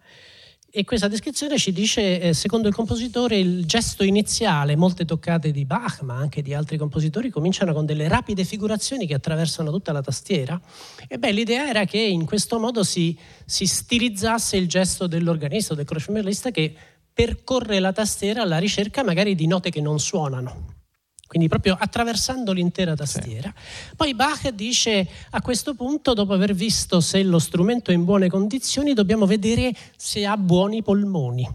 [0.74, 5.65] e questa descrizione ci dice, eh, secondo il compositore, il gesto iniziale, molte toccate di
[5.65, 10.01] Bach, ma anche di altri compositori, cominciano con delle rapide figurazioni che attraversano tutta la
[10.01, 10.59] tastiera.
[11.09, 15.84] E beh, l'idea era che in questo modo si, si stilizzasse il gesto dell'organista, del
[15.84, 16.74] crocimellista, che
[17.13, 20.80] percorre la tastiera alla ricerca magari di note che non suonano
[21.32, 23.53] quindi proprio attraversando l'intera tastiera.
[23.55, 23.95] Sì.
[23.95, 28.27] Poi Bach dice a questo punto, dopo aver visto se lo strumento è in buone
[28.27, 31.47] condizioni, dobbiamo vedere se ha buoni polmoni.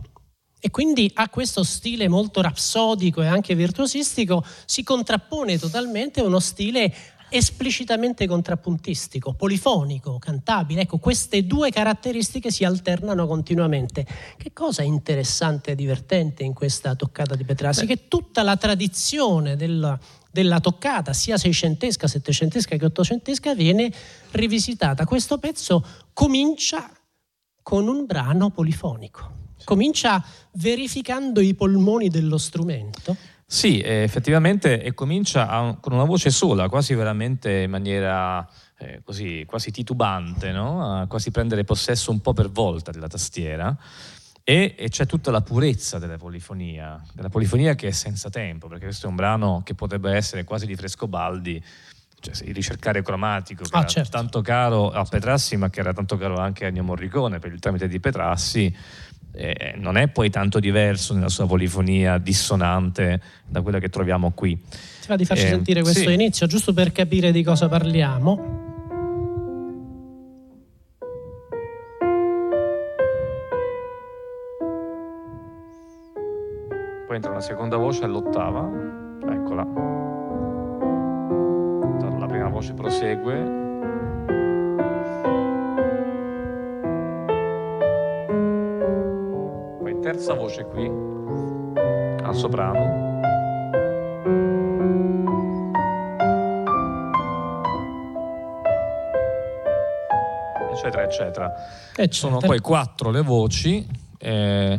[0.58, 6.94] E quindi a questo stile molto rapsodico e anche virtuosistico si contrappone totalmente uno stile
[7.28, 10.82] esplicitamente contrappuntistico, polifonico, cantabile.
[10.82, 14.06] Ecco, queste due caratteristiche si alternano continuamente.
[14.36, 17.86] Che cosa interessante e divertente in questa toccata di Petrassi?
[17.86, 19.98] Che tutta la tradizione della,
[20.30, 23.92] della toccata, sia seicentesca, settecentesca che ottocentesca, viene
[24.32, 25.04] rivisitata.
[25.04, 26.90] Questo pezzo comincia
[27.62, 29.34] con un brano polifonico.
[29.64, 33.16] Comincia verificando i polmoni dello strumento
[33.48, 38.44] sì, eh, effettivamente e comincia a, con una voce sola, quasi veramente in maniera
[38.78, 41.00] eh, così, quasi titubante, no?
[41.00, 43.76] a quasi prendere possesso un po' per volta della tastiera.
[44.42, 48.84] E, e, c'è tutta la purezza della polifonia, della polifonia che è senza tempo, perché
[48.84, 51.62] questo è un brano che potrebbe essere quasi di Frescobaldi,
[52.20, 54.10] cioè il ricercare cromatico, che ah, era certo.
[54.10, 57.60] tanto caro a Petrassi, ma che era tanto caro anche a Ennio Morricone per il
[57.60, 58.74] tramite di Petrassi
[59.38, 64.32] eh, eh, non è poi tanto diverso nella sua polifonia dissonante da quella che troviamo
[64.32, 64.58] qui.
[64.58, 66.12] Ti va di farci eh, sentire questo sì.
[66.14, 68.64] inizio, giusto per capire di cosa parliamo?
[77.06, 78.66] Poi entra una seconda voce all'ottava,
[79.30, 79.64] eccola.
[82.18, 83.65] La prima voce prosegue,
[90.06, 93.04] terza voce qui, al soprano.
[100.70, 101.52] eccetera, eccetera.
[101.90, 102.12] eccetera.
[102.12, 103.84] Sono poi quattro le voci.
[104.16, 104.78] Eh,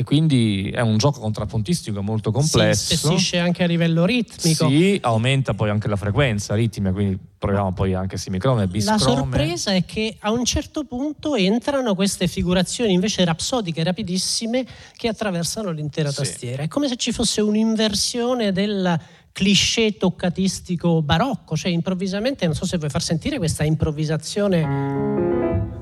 [0.00, 2.86] e quindi è un gioco contrappuntistico molto complesso.
[2.86, 4.68] Si spessisce anche a livello ritmico.
[4.68, 8.96] Sì, aumenta poi anche la frequenza ritmica, quindi proviamo poi anche simicrome e biscrome.
[8.96, 14.64] La sorpresa è che a un certo punto entrano queste figurazioni invece rapsodiche, rapidissime,
[14.96, 16.58] che attraversano l'intera tastiera.
[16.58, 16.62] Sì.
[16.62, 19.00] È come se ci fosse un'inversione del
[19.32, 25.77] cliché toccatistico barocco, cioè improvvisamente, non so se vuoi far sentire questa improvvisazione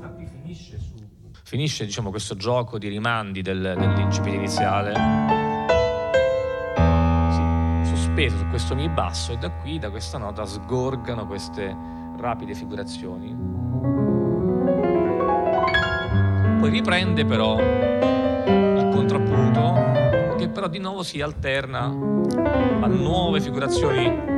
[1.46, 4.92] finisce diciamo, questo gioco di rimandi del, dell'incipit iniziale
[7.84, 11.74] sì, sospeso su questo mi basso e da qui, da questa nota, sgorgano queste
[12.16, 13.36] rapide figurazioni.
[16.58, 24.35] Poi riprende però il contrappunto che però di nuovo si alterna a nuove figurazioni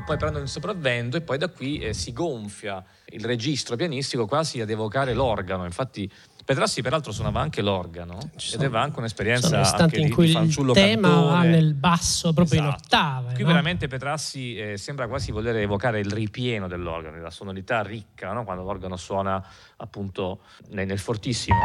[0.00, 2.82] che poi prendono il sopravvento e poi da qui eh, si gonfia
[3.12, 5.64] il registro pianistico quasi ad evocare l'organo.
[5.64, 6.10] Infatti
[6.42, 10.70] Petrassi peraltro suonava anche l'organo Ci ed aveva anche un'esperienza anche in cui di, il
[10.72, 11.30] tema cantore.
[11.30, 12.76] va nel basso proprio esatto.
[12.76, 13.34] in ottave.
[13.34, 13.48] Qui no?
[13.48, 18.44] veramente Petrassi eh, sembra quasi voler evocare il ripieno dell'organo, la sonorità ricca, no?
[18.44, 19.44] quando l'organo suona
[19.76, 20.40] appunto
[20.70, 21.58] nel, nel fortissimo.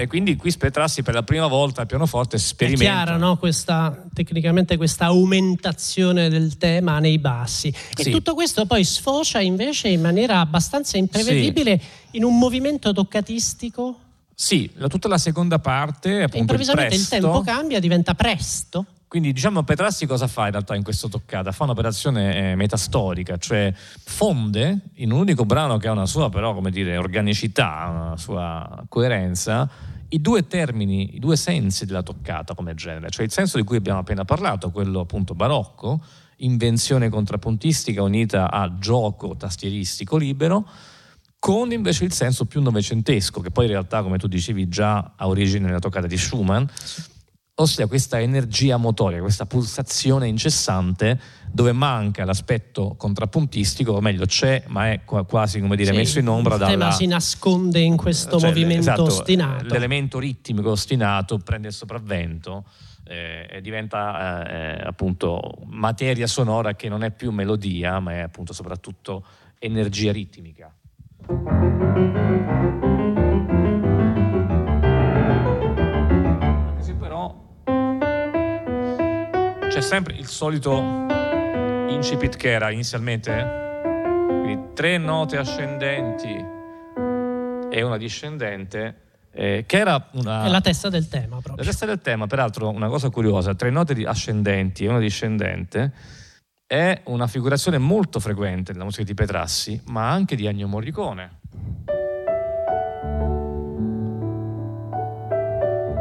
[0.00, 2.84] E quindi qui Spetrassi per la prima volta al pianoforte sperimenta.
[2.84, 3.36] È chiara no?
[3.36, 7.66] questa, tecnicamente questa aumentazione del tema nei bassi.
[7.96, 8.10] E sì.
[8.12, 12.16] tutto questo poi sfocia invece in maniera abbastanza imprevedibile sì.
[12.16, 13.98] in un movimento toccatistico.
[14.32, 18.86] Sì, tutta la seconda parte, appunto improvvisamente il, il tempo cambia, diventa presto.
[19.08, 21.50] Quindi diciamo Petrassi cosa fa in realtà in questa toccata?
[21.50, 26.52] Fa un'operazione eh, metastorica, cioè fonde in un unico brano che ha una sua però
[26.52, 29.68] come dire organicità, una sua coerenza,
[30.10, 33.78] i due termini, i due sensi della toccata come genere, cioè il senso di cui
[33.78, 36.02] abbiamo appena parlato, quello appunto barocco,
[36.36, 40.68] invenzione contrappuntistica unita a gioco tastieristico libero,
[41.38, 45.28] con invece il senso più novecentesco, che poi in realtà, come tu dicevi, già ha
[45.28, 46.64] origine nella toccata di Schumann,
[47.60, 51.18] ossia questa energia motoria, questa pulsazione incessante
[51.50, 56.28] dove manca l'aspetto contrappuntistico, o meglio c'è, ma è quasi come dire sì, messo in
[56.28, 56.72] ombra dalla...
[56.72, 59.64] Il tema si nasconde in questo cioè, movimento esatto, ostinato.
[59.66, 62.64] L'elemento ritmico ostinato prende il sopravvento
[63.04, 68.52] eh, e diventa eh, appunto materia sonora che non è più melodia, ma è appunto
[68.52, 69.24] soprattutto
[69.58, 70.72] energia ritmica.
[79.88, 81.06] Sempre il solito
[81.88, 83.80] incipit che era inizialmente
[84.26, 86.44] quindi tre note ascendenti
[87.70, 89.00] e una discendente
[89.32, 90.44] eh, che era una...
[90.44, 91.56] È la testa del tema proprio.
[91.56, 95.90] La testa del tema, peraltro una cosa curiosa, tre note ascendenti e una discendente
[96.66, 101.38] è una figurazione molto frequente nella musica di Petrassi, ma anche di Ennio Morricone.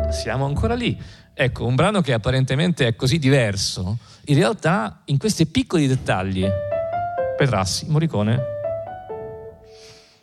[0.10, 0.97] Siamo ancora lì.
[1.34, 6.47] Ecco, un brano che apparentemente è così diverso, in realtà in questi piccoli dettagli,
[7.38, 8.41] Petrassi, Morricone,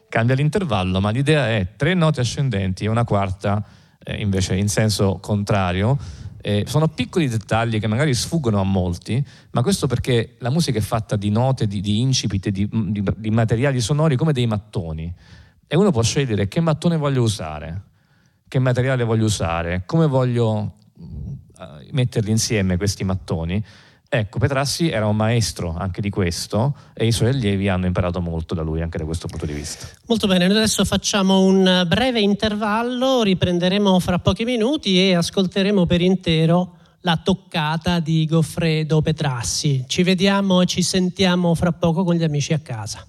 [0.09, 3.62] cambia l'intervallo, ma l'idea è tre note ascendenti e una quarta
[4.03, 5.97] eh, invece in senso contrario.
[6.41, 10.82] Eh, sono piccoli dettagli che magari sfuggono a molti, ma questo perché la musica è
[10.82, 15.12] fatta di note, di, di incipit, di, di, di materiali sonori come dei mattoni.
[15.66, 17.82] E uno può scegliere che mattone voglio usare,
[18.55, 20.75] che materiale voglio usare, come voglio
[21.91, 23.61] metterli insieme questi mattoni.
[24.09, 28.55] Ecco, Petrassi era un maestro anche di questo e i suoi allievi hanno imparato molto
[28.55, 29.89] da lui anche da questo punto di vista.
[30.07, 36.01] Molto bene, noi adesso facciamo un breve intervallo, riprenderemo fra pochi minuti e ascolteremo per
[36.01, 39.83] intero la toccata di Goffredo Petrassi.
[39.89, 43.05] Ci vediamo e ci sentiamo fra poco con gli amici a casa.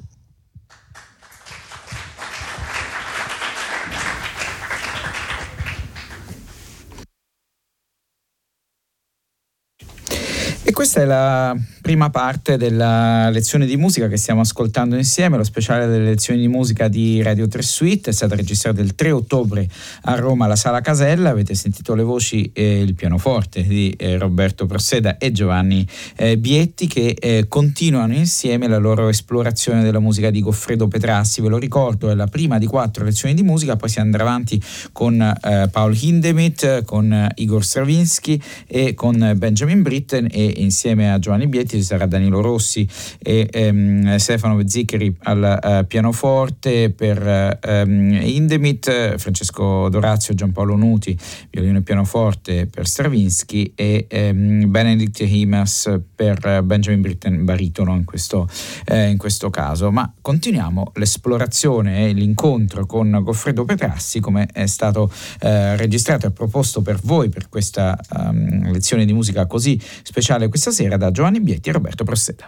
[10.76, 11.56] Questa è la
[11.86, 16.48] prima parte della lezione di musica che stiamo ascoltando insieme, lo speciale delle lezioni di
[16.48, 19.70] musica di Radio 3 Suite, è stata registrata il 3 ottobre
[20.06, 24.66] a Roma alla Sala Casella, avete sentito le voci e il pianoforte di eh, Roberto
[24.66, 30.40] Prosseda e Giovanni eh, Bietti che eh, continuano insieme la loro esplorazione della musica di
[30.40, 34.00] Goffredo Petrassi, ve lo ricordo è la prima di quattro lezioni di musica, poi si
[34.00, 34.60] andrà avanti
[34.92, 35.38] con
[35.72, 41.84] Paul Hindemith, con Igor Stravinsky e con Benjamin Britten e insieme a Giovanni Bietti ci
[41.84, 42.88] sarà Danilo Rossi
[43.20, 51.18] e ehm, Stefano Ziccheri al uh, pianoforte per um, Indemit, Francesco Dorazio Giampaolo Nuti,
[51.50, 58.48] violino e pianoforte per Stravinsky e um, Benedict Himas per Benjamin Britten baritono in questo,
[58.86, 59.92] eh, in questo caso.
[59.92, 65.12] Ma continuiamo l'esplorazione e l'incontro con Goffredo Petrassi come è stato
[65.42, 70.72] eh, registrato e proposto per voi per questa um, lezione di musica così speciale questa
[70.72, 72.48] sera da Giovanni Bietti e Roberto Prosseta.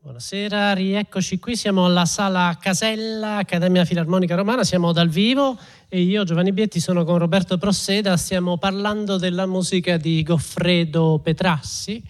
[0.00, 6.24] Buonasera, rieccoci qui, siamo alla sala Casella, Accademia Filarmonica Romana, siamo dal vivo e io,
[6.24, 12.02] Giovanni Bietti, sono con Roberto Prosseda, stiamo parlando della musica di Goffredo Petrassi.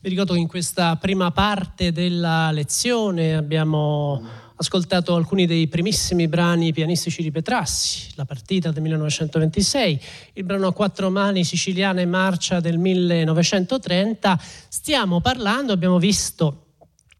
[0.00, 4.20] Vi ricordo che in questa prima parte della lezione abbiamo
[4.60, 10.00] ascoltato alcuni dei primissimi brani pianistici di Petrassi, La partita del 1926,
[10.34, 14.40] il brano a quattro mani siciliana e marcia del 1930.
[14.68, 16.64] Stiamo parlando, abbiamo visto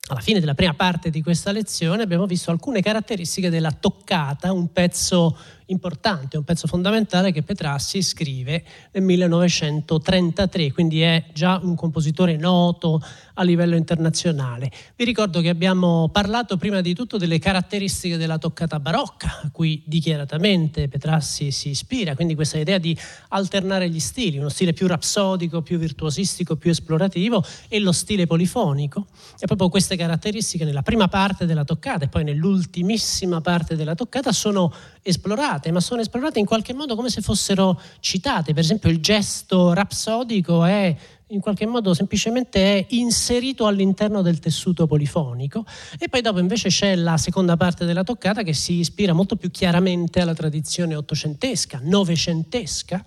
[0.09, 4.73] alla fine della prima parte di questa lezione abbiamo visto alcune caratteristiche della toccata, un
[4.73, 5.37] pezzo
[5.69, 13.03] importante, un pezzo fondamentale che Petrassi scrive nel 1933, quindi è già un compositore noto
[13.35, 14.71] a livello internazionale.
[14.97, 19.83] Vi ricordo che abbiamo parlato prima di tutto delle caratteristiche della toccata barocca, a cui
[19.87, 22.97] dichiaratamente Petrassi si ispira, quindi questa idea di
[23.29, 29.07] alternare gli stili, uno stile più rapsodico, più virtuosistico, più esplorativo e lo stile polifonico.
[29.39, 34.33] E proprio queste caratteristiche nella prima parte della toccata e poi nell'ultimissima parte della toccata
[34.33, 38.55] sono esplorate, ma sono esplorate in qualche modo come se fossero citate.
[38.55, 40.97] Per esempio il gesto rapsodico è
[41.29, 45.65] in qualche modo semplicemente è inserito all'interno del tessuto polifonico
[45.99, 49.51] e poi dopo invece c'è la seconda parte della toccata che si ispira molto più
[49.51, 53.05] chiaramente alla tradizione ottocentesca, novecentesca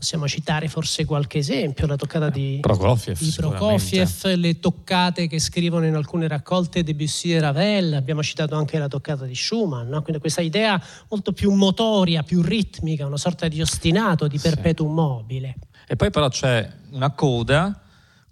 [0.00, 5.84] Possiamo citare forse qualche esempio, la toccata di Prokofiev, di Prokofiev le toccate che scrivono
[5.84, 10.00] in alcune raccolte Debussy e Ravel, abbiamo citato anche la toccata di Schumann, no?
[10.00, 15.54] quindi questa idea molto più motoria, più ritmica, una sorta di ostinato, di perpetuum mobile.
[15.86, 17.78] E poi però c'è una coda,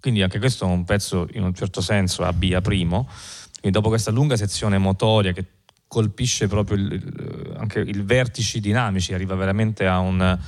[0.01, 3.07] quindi anche questo è un pezzo in un certo senso a B primo,
[3.59, 5.45] quindi dopo questa lunga sezione motoria che
[5.85, 10.39] colpisce proprio il, anche i vertici dinamici, arriva veramente a un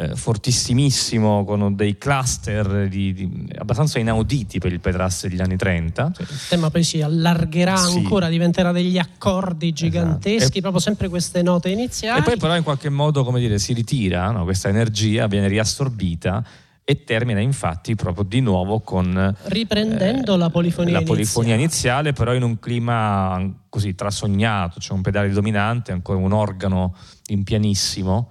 [0.00, 6.12] eh, fortissimissimo con dei cluster di, di, abbastanza inauditi per il Petrasse degli anni 30.
[6.14, 7.96] Cioè, il tema poi si allargherà sì.
[7.96, 9.84] ancora, diventerà degli accordi esatto.
[9.84, 10.60] giganteschi, esatto.
[10.60, 12.20] proprio sempre queste note iniziali.
[12.20, 14.44] E poi però in qualche modo, come dire, si ritira, no?
[14.44, 16.44] questa energia viene riassorbita
[16.84, 22.08] e termina infatti proprio di nuovo con riprendendo eh, la polifonia, la polifonia iniziale.
[22.08, 22.12] iniziale.
[22.12, 26.94] però in un clima così trasognato, c'è cioè un pedale dominante, ancora un organo
[27.26, 28.30] in pianissimo.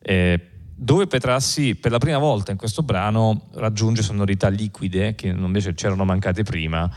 [0.00, 0.46] Eh,
[0.82, 6.04] dove Petrassi per la prima volta in questo brano raggiunge sonorità liquide che invece c'erano
[6.04, 6.90] mancate prima.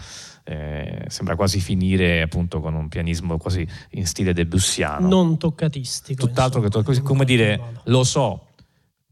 [0.48, 5.08] Eh, sembra quasi finire appunto con un pianismo quasi in stile debussiano.
[5.08, 6.26] Non toccatistico.
[6.26, 7.82] Tutt'altro insomma, che to- come dire, modo.
[7.86, 8.48] lo so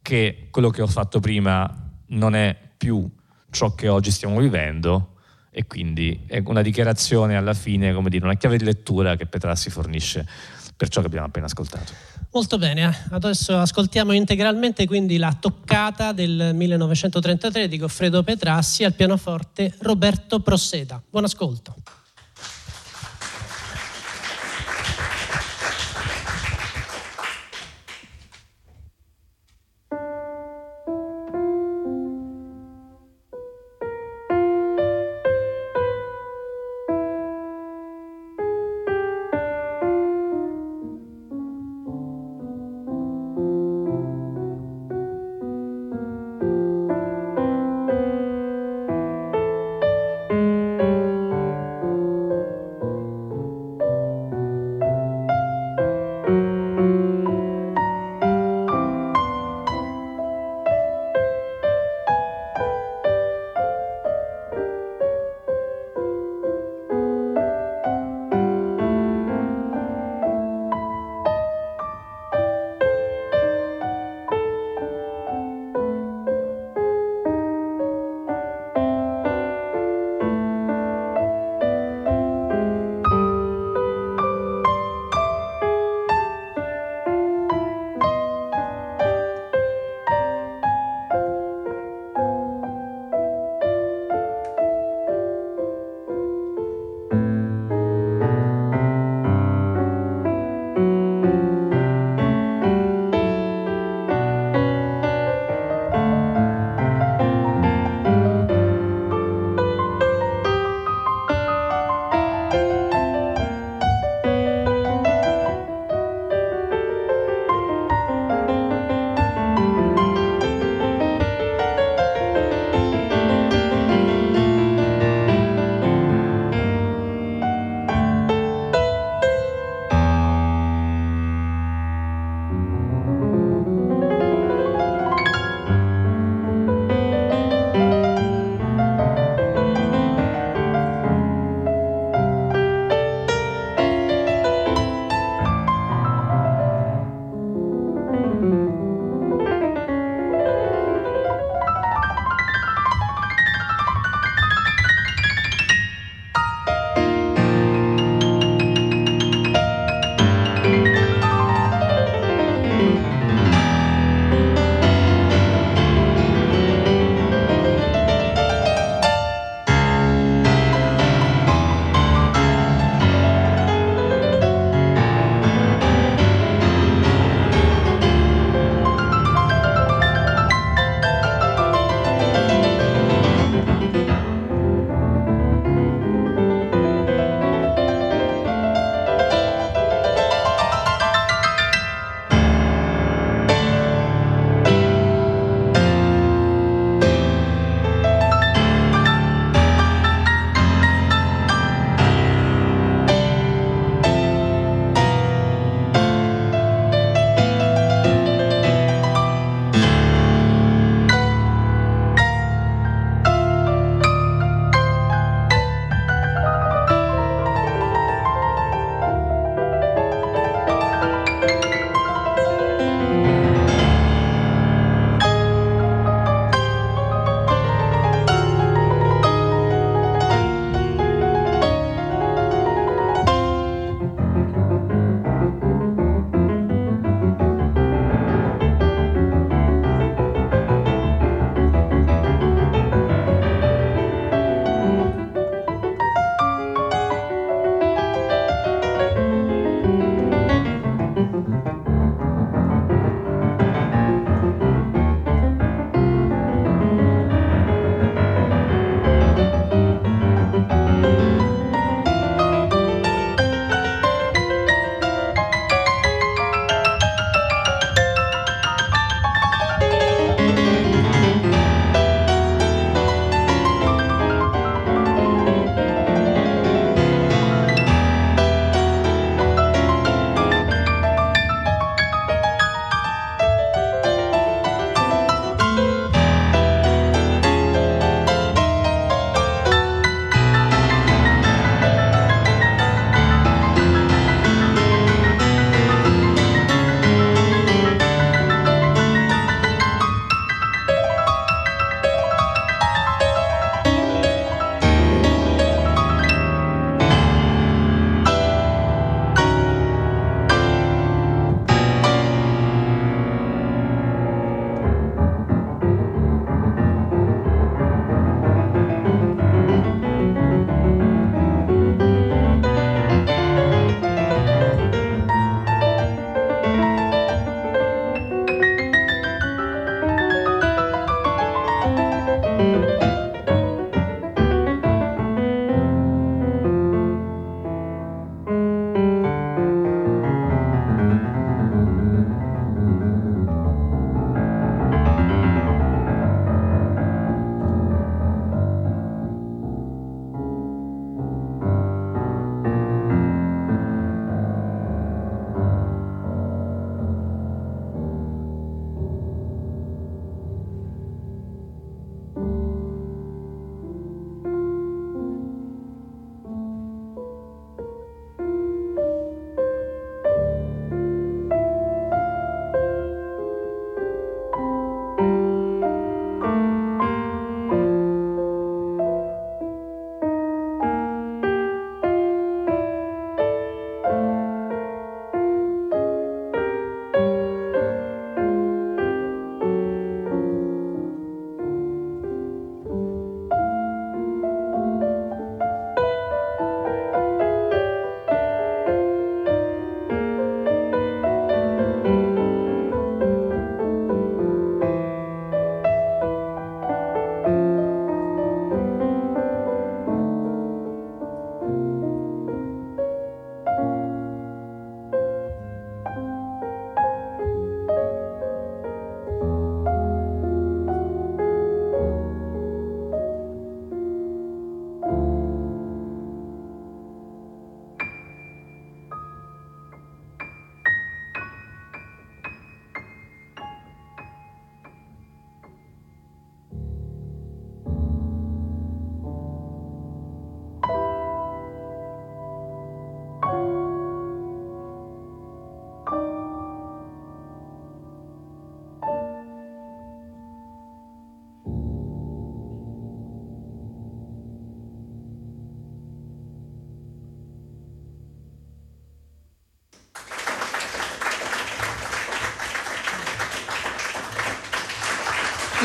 [0.02, 3.08] che quello che ho fatto prima non è più
[3.52, 5.18] ciò che oggi stiamo vivendo
[5.52, 9.70] e quindi è una dichiarazione alla fine, come dire, una chiave di lettura che Petrassi
[9.70, 10.28] fornisce
[10.76, 11.94] per ciò che abbiamo appena ascoltato.
[12.34, 13.14] Molto bene, eh.
[13.14, 21.00] adesso ascoltiamo integralmente quindi la toccata del 1933 di Goffredo Petrassi al pianoforte Roberto Prosseda.
[21.08, 21.76] Buon ascolto.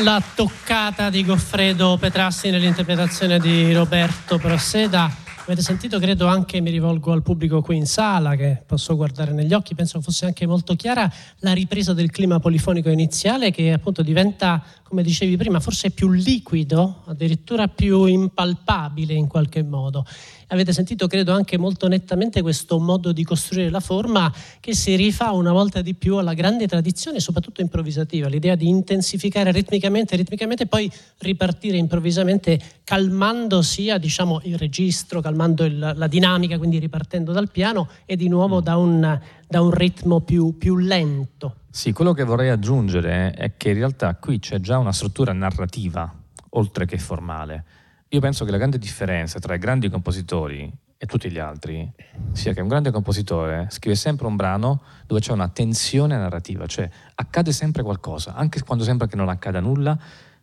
[0.03, 5.13] La toccata di Goffredo Petrassi nell'interpretazione di Roberto Prosseda.
[5.39, 9.51] Avete sentito, credo anche, mi rivolgo al pubblico qui in sala, che posso guardare negli
[9.51, 14.63] occhi, penso fosse anche molto chiara la ripresa del clima polifonico iniziale che appunto diventa,
[14.89, 20.03] come dicevi prima, forse più liquido, addirittura più impalpabile in qualche modo.
[20.47, 25.29] Avete sentito, credo, anche molto nettamente questo modo di costruire la forma che si rifà
[25.29, 30.91] una volta di più alla grande tradizione, soprattutto improvvisativa, l'idea di intensificare ritmicamente, ritmicamente, poi
[31.19, 37.87] ripartire improvvisamente calmando sia diciamo, il registro, calmando il, la dinamica, quindi ripartendo dal piano
[38.07, 38.63] e di nuovo mm.
[38.63, 41.58] da un, da un ritmo più, più lento.
[41.71, 46.11] Sì, quello che vorrei aggiungere è che in realtà qui c'è già una struttura narrativa,
[46.49, 47.65] oltre che formale
[48.11, 51.91] io penso che la grande differenza tra i grandi compositori e tutti gli altri
[52.31, 56.89] sia che un grande compositore scrive sempre un brano dove c'è una tensione narrativa, cioè
[57.13, 59.97] accade sempre qualcosa, anche quando sembra che non accada nulla,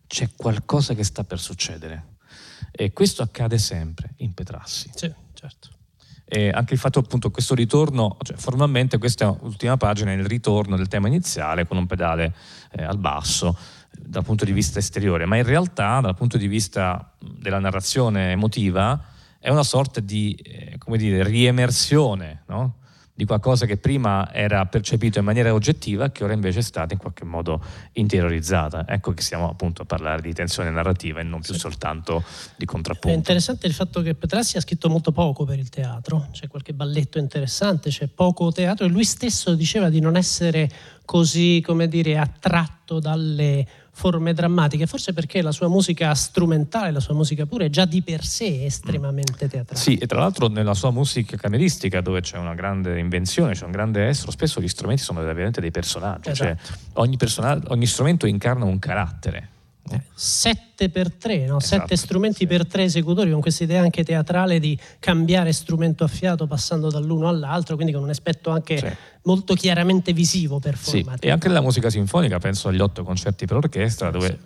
[0.07, 2.15] c'è qualcosa che sta per succedere.
[2.71, 4.89] E questo accade sempre in Petrassi.
[4.95, 5.76] Sì, certo.
[6.29, 10.25] E anche il fatto appunto questo ritorno, cioè formalmente questa è l'ultima pagina, è il
[10.25, 12.33] ritorno del tema iniziale con un pedale
[12.71, 13.57] eh, al basso
[13.89, 19.01] dal punto di vista esteriore, ma in realtà dal punto di vista della narrazione emotiva
[19.39, 22.75] è una sorta di eh, come dire, riemersione no?
[23.17, 26.99] Di qualcosa che prima era percepito in maniera oggettiva che ora invece è stata in
[26.99, 27.59] qualche modo
[27.93, 28.85] interiorizzata.
[28.87, 31.59] Ecco che stiamo appunto a parlare di tensione narrativa e non più sì.
[31.59, 32.23] soltanto
[32.55, 33.15] di contrappunto.
[33.15, 36.73] È interessante il fatto che Petrassi ha scritto molto poco per il teatro, c'è qualche
[36.75, 40.69] balletto interessante, c'è poco teatro e lui stesso diceva di non essere
[41.03, 43.65] così, come dire, attratto dalle
[43.97, 48.23] forme drammatiche, forse perché la sua musica strumentale, la sua musica pure, già di per
[48.23, 49.81] sé è estremamente teatrale.
[49.81, 53.71] Sì, e tra l'altro nella sua musica cameristica, dove c'è una grande invenzione, c'è un
[53.71, 56.73] grande estro, spesso gli strumenti sono veramente dei personaggi, cioè esatto.
[56.73, 57.17] cioè ogni,
[57.69, 59.49] ogni strumento incarna un carattere.
[60.13, 61.57] 7 per 3, no?
[61.57, 62.47] esatto, sette strumenti sì.
[62.47, 67.29] per tre esecutori, con questa idea anche teatrale di cambiare strumento a fiato passando dall'uno
[67.29, 68.87] all'altro, quindi con un aspetto anche sì.
[69.27, 71.15] Molto chiaramente visivo per forma.
[71.17, 71.25] Sì.
[71.25, 74.39] E anche nella musica sinfonica, penso agli otto concerti per orchestra, dove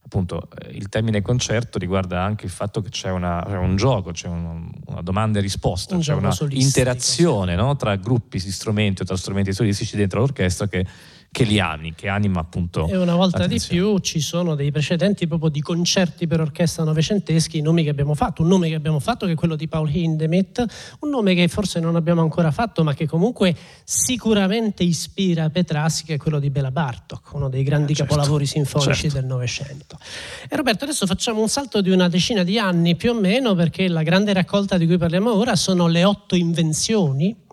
[0.00, 4.12] appunto eh, il termine concerto riguarda anche il fatto che c'è, una, c'è un gioco,
[4.12, 7.76] c'è un, una domanda e risposta, un c'è una interazione no?
[7.76, 10.86] tra gruppi di strumenti o tra strumenti solistici dentro l'orchestra che
[11.30, 12.88] che li anni, che anima appunto.
[12.88, 17.60] E una volta di più ci sono dei precedenti proprio di concerti per orchestra novecenteschi,
[17.60, 20.64] nomi che abbiamo fatto, un nome che abbiamo fatto che è quello di Paul Hindemith,
[21.00, 23.54] un nome che forse non abbiamo ancora fatto ma che comunque
[23.84, 29.02] sicuramente ispira Petrassi che è quello di Bela Bartok, uno dei grandi certo, capolavori sinfonici
[29.02, 29.16] certo.
[29.16, 29.98] del Novecento.
[30.48, 33.88] E Roberto, adesso facciamo un salto di una decina di anni più o meno perché
[33.88, 37.46] la grande raccolta di cui parliamo ora sono le otto invenzioni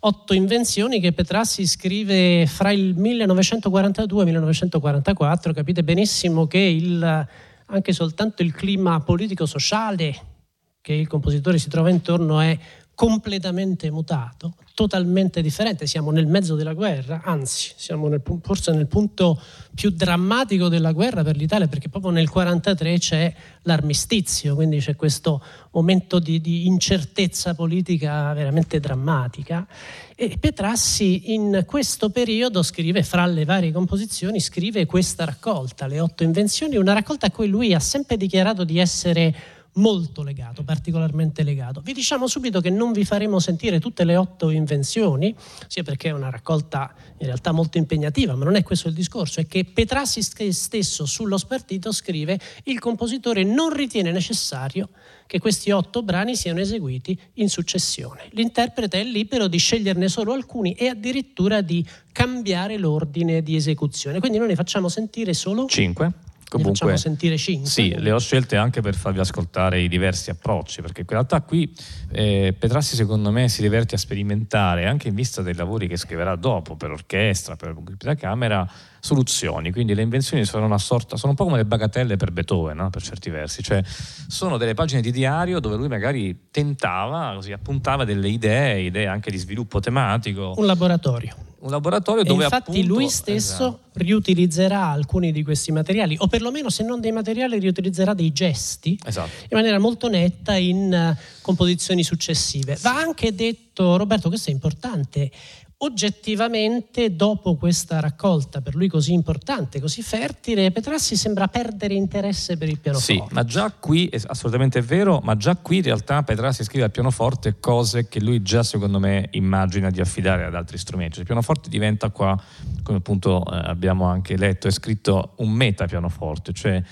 [0.00, 5.52] otto invenzioni che Petrassi scrive fra il 1942 e il 1944.
[5.52, 7.26] Capite benissimo che il,
[7.66, 10.34] anche soltanto il clima politico-sociale
[10.80, 12.56] che il compositore si trova intorno è
[12.96, 15.86] completamente mutato, totalmente differente.
[15.86, 19.38] Siamo nel mezzo della guerra, anzi, siamo nel, forse nel punto
[19.74, 25.44] più drammatico della guerra per l'Italia, perché proprio nel 1943 c'è l'armistizio, quindi c'è questo
[25.72, 29.66] momento di, di incertezza politica veramente drammatica.
[30.14, 36.22] E Petrassi in questo periodo scrive, fra le varie composizioni, scrive questa raccolta, Le otto
[36.22, 39.34] invenzioni, una raccolta a cui lui ha sempre dichiarato di essere
[39.76, 41.80] molto legato, particolarmente legato.
[41.80, 45.34] Vi diciamo subito che non vi faremo sentire tutte le otto invenzioni,
[45.66, 49.40] sia perché è una raccolta in realtà molto impegnativa, ma non è questo il discorso,
[49.40, 54.88] è che Petrassi stesso sullo spartito scrive il compositore non ritiene necessario
[55.26, 58.28] che questi otto brani siano eseguiti in successione.
[58.30, 64.20] L'interprete è libero di sceglierne solo alcuni e addirittura di cambiare l'ordine di esecuzione.
[64.20, 66.25] Quindi noi ne facciamo sentire solo cinque.
[66.48, 67.68] Comunque, ne sentire 5.
[67.68, 71.74] Sì, le ho scelte anche per farvi ascoltare i diversi approcci, perché in realtà qui
[72.12, 76.36] eh, Petrassi secondo me si diverte a sperimentare, anche in vista dei lavori che scriverà
[76.36, 78.68] dopo, per orchestra, per gruppi da camera,
[79.06, 79.70] soluzioni.
[79.70, 82.90] Quindi le invenzioni sono una sorta, sono un po' come le bagatelle per Beethoven, no?
[82.90, 88.04] per certi versi, cioè sono delle pagine di diario dove lui magari tentava, così appuntava
[88.04, 90.54] delle idee, idee anche di sviluppo tematico.
[90.56, 93.80] Un laboratorio un laboratorio dove e infatti appunto, lui stesso esatto.
[93.94, 99.30] riutilizzerà alcuni di questi materiali o perlomeno se non dei materiali riutilizzerà dei gesti esatto.
[99.42, 102.78] in maniera molto netta in uh, composizioni successive.
[102.82, 105.30] Va anche detto, Roberto, questo è importante,
[105.78, 112.68] oggettivamente dopo questa raccolta per lui così importante, così fertile, Petrassi sembra perdere interesse per
[112.68, 113.24] il pianoforte.
[113.28, 116.90] Sì, ma già qui è assolutamente vero, ma già qui in realtà Petrassi scrive al
[116.90, 121.18] pianoforte cose che lui già secondo me immagina di affidare ad altri strumenti.
[121.18, 122.40] Il pianoforte diventa qua,
[122.82, 126.82] come appunto eh, abbiamo anche letto, è scritto un meta pianoforte, cioè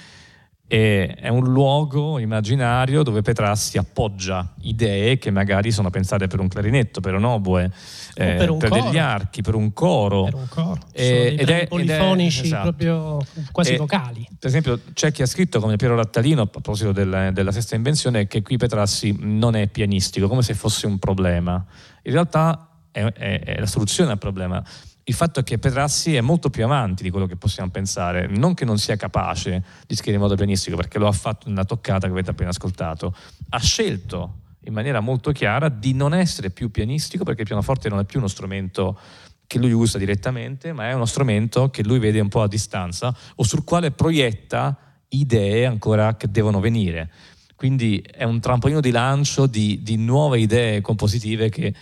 [0.66, 7.00] è un luogo immaginario dove Petrassi appoggia idee che magari sono pensate per un clarinetto,
[7.00, 7.70] per un oboe,
[8.14, 10.24] eh, per, un per degli archi, per un coro.
[10.24, 10.80] Per un coro.
[10.92, 12.62] Eh, ed è, polifonici ed è, esatto.
[12.62, 14.26] proprio quasi e, vocali.
[14.38, 18.26] Per esempio c'è chi ha scritto come Piero Rattalino a proposito della, della sesta invenzione
[18.26, 21.62] che qui Petrassi non è pianistico, come se fosse un problema.
[22.02, 24.64] In realtà è, è, è la soluzione al problema
[25.06, 28.54] il fatto è che Petrassi è molto più avanti di quello che possiamo pensare, non
[28.54, 32.06] che non sia capace di scrivere in modo pianistico, perché lo ha fatto nella toccata
[32.06, 33.14] che avete appena ascoltato,
[33.50, 37.98] ha scelto in maniera molto chiara di non essere più pianistico perché il pianoforte non
[37.98, 38.98] è più uno strumento
[39.46, 43.14] che lui usa direttamente, ma è uno strumento che lui vede un po' a distanza
[43.34, 44.76] o sul quale proietta
[45.08, 47.10] idee ancora che devono venire.
[47.54, 51.74] Quindi è un trampolino di lancio di, di nuove idee compositive che,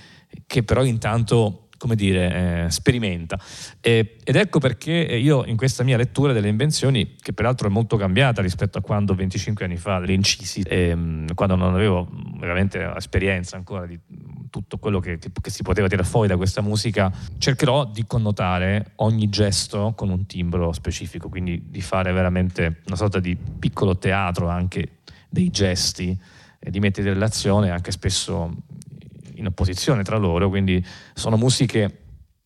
[0.44, 3.37] che però intanto come dire, eh, sperimenta.
[3.80, 7.97] E, ed ecco perché io in questa mia lettura delle invenzioni, che peraltro è molto
[7.97, 12.09] cambiata rispetto a quando 25 anni fa le incisi, ehm, quando non avevo
[12.39, 13.99] veramente esperienza ancora di
[14.49, 19.28] tutto quello che, che, si poteva tirare fuori da questa musica, cercherò di connotare ogni
[19.28, 24.99] gesto con un timbro specifico, quindi di fare veramente una sorta di piccolo teatro anche
[25.28, 26.16] dei gesti
[26.61, 28.55] e di mettere in relazione anche spesso
[29.43, 30.84] in opposizione tra loro, quindi
[31.14, 31.99] sono musiche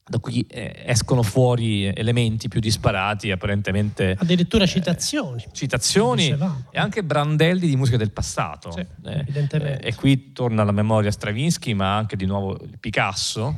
[0.09, 4.17] da cui eh, escono fuori elementi più disparati, apparentemente...
[4.17, 5.45] Addirittura eh, citazioni.
[5.51, 6.29] Citazioni
[6.71, 8.71] e anche brandelli di musica del passato.
[8.71, 9.85] Sì, eh, evidentemente.
[9.85, 13.57] e qui torna alla memoria Stravinsky, ma anche di nuovo Picasso.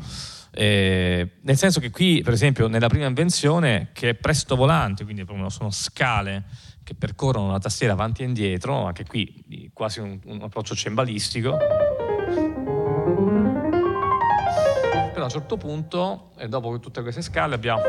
[0.51, 5.27] Eh, nel senso che qui, per esempio, nella prima invenzione, che è presto volante, quindi
[5.49, 6.45] sono scale
[6.83, 11.59] che percorrono la tastiera avanti e indietro, anche qui quasi un, un approccio cembalistico
[15.29, 17.83] un certo punto, e dopo tutte queste scale, abbiamo...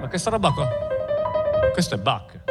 [0.00, 0.68] Ma questa roba qua?
[1.72, 2.42] Questo è Bach.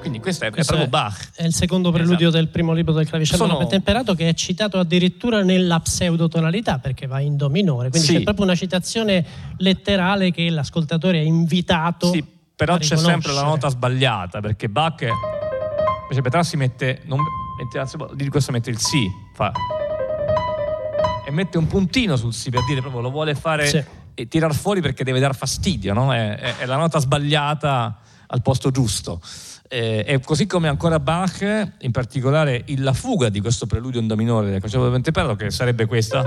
[0.00, 1.30] Quindi questo è, questo è proprio Bach.
[1.34, 2.36] È il secondo preludio esatto.
[2.36, 3.66] del primo libro del clavicello Sono...
[3.66, 7.88] temperato che è citato addirittura nella pseudotonalità perché va in do minore.
[7.88, 8.16] Quindi sì.
[8.18, 9.24] c'è proprio una citazione
[9.56, 15.06] letterale che l'ascoltatore è invitato sì però c'è sempre la nota sbagliata perché Bach
[16.06, 17.18] invece Petrassi mette, non,
[17.58, 19.52] mette anzi, di questo mette il Si fa,
[21.26, 23.82] e mette un puntino sul Si per dire proprio lo vuole fare sì.
[24.14, 26.14] e tirar fuori perché deve dar fastidio no?
[26.14, 27.98] è, è, è, la nota sbagliata
[28.28, 29.20] al posto giusto
[29.68, 34.14] eh, e così come ancora Bach in particolare la fuga di questo preludio in do
[34.14, 36.24] minore del concerto del Ventepello che sarebbe questa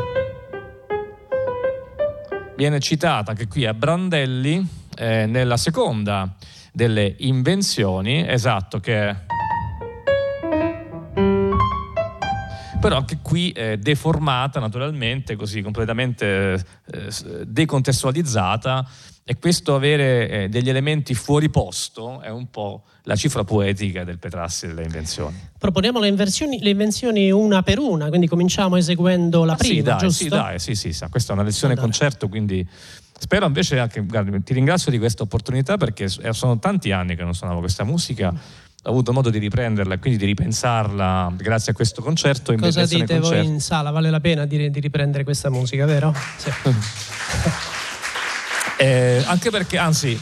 [2.58, 4.68] viene citata che qui a Brandelli
[4.98, 6.36] eh, nella seconda
[6.74, 9.16] delle invenzioni, esatto, che
[12.80, 16.54] però anche qui è deformata naturalmente, così completamente
[16.92, 18.88] eh, decontestualizzata
[19.24, 24.18] e questo avere eh, degli elementi fuori posto è un po' la cifra poetica del
[24.18, 25.38] Petrassi delle invenzioni.
[25.58, 29.98] Proponiamo le, le invenzioni una per una, quindi cominciamo eseguendo la ah, prima, sì, dai,
[30.00, 30.24] giusto?
[30.24, 31.88] Sì, dai, sì, sì, sì, questa è una lezione allora.
[31.88, 32.68] concerto, quindi
[33.22, 37.36] Spero invece anche, guarda, ti ringrazio di questa opportunità perché sono tanti anni che non
[37.36, 38.34] suonavo questa musica
[38.84, 42.54] ho avuto modo di riprenderla e quindi di ripensarla grazie a questo concerto.
[42.54, 43.92] In Cosa dite voi in sala?
[43.92, 46.14] Vale la pena di, di riprendere questa musica, vero?
[46.38, 46.50] Sì.
[48.80, 50.18] eh, anche perché, anzi,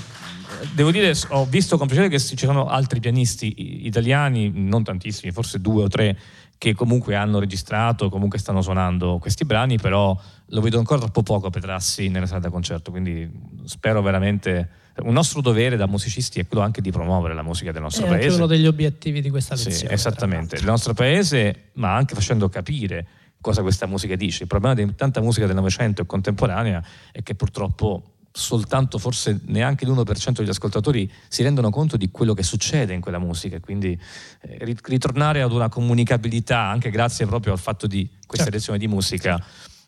[0.73, 5.61] devo dire, ho visto con piacere che ci sono altri pianisti italiani, non tantissimi, forse
[5.61, 6.17] due o tre,
[6.57, 11.51] che comunque hanno registrato, comunque stanno suonando questi brani, però lo vedo ancora troppo poco
[11.51, 13.29] Petrassi nella sala da concerto, quindi
[13.65, 14.67] spero veramente
[15.03, 18.09] un nostro dovere da musicisti è quello anche di promuovere la musica del nostro è
[18.09, 18.27] paese.
[18.27, 19.75] È uno degli obiettivi di questa lezione.
[19.75, 23.07] Sì, esattamente, il nostro paese, ma anche facendo capire
[23.39, 24.43] cosa questa musica dice.
[24.43, 29.85] Il problema di tanta musica del Novecento e contemporanea è che purtroppo soltanto forse neanche
[29.85, 33.99] l'1% degli ascoltatori si rendono conto di quello che succede in quella musica, quindi
[34.41, 38.51] eh, ritornare ad una comunicabilità anche grazie proprio al fatto di questa certo.
[38.51, 39.43] lezione di musica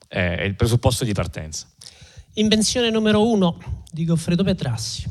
[0.07, 1.68] è il presupposto di partenza.
[2.34, 3.57] Invenzione numero uno
[3.91, 5.03] di Goffredo Petrassi.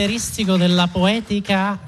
[0.00, 1.78] Caratteristico della poetica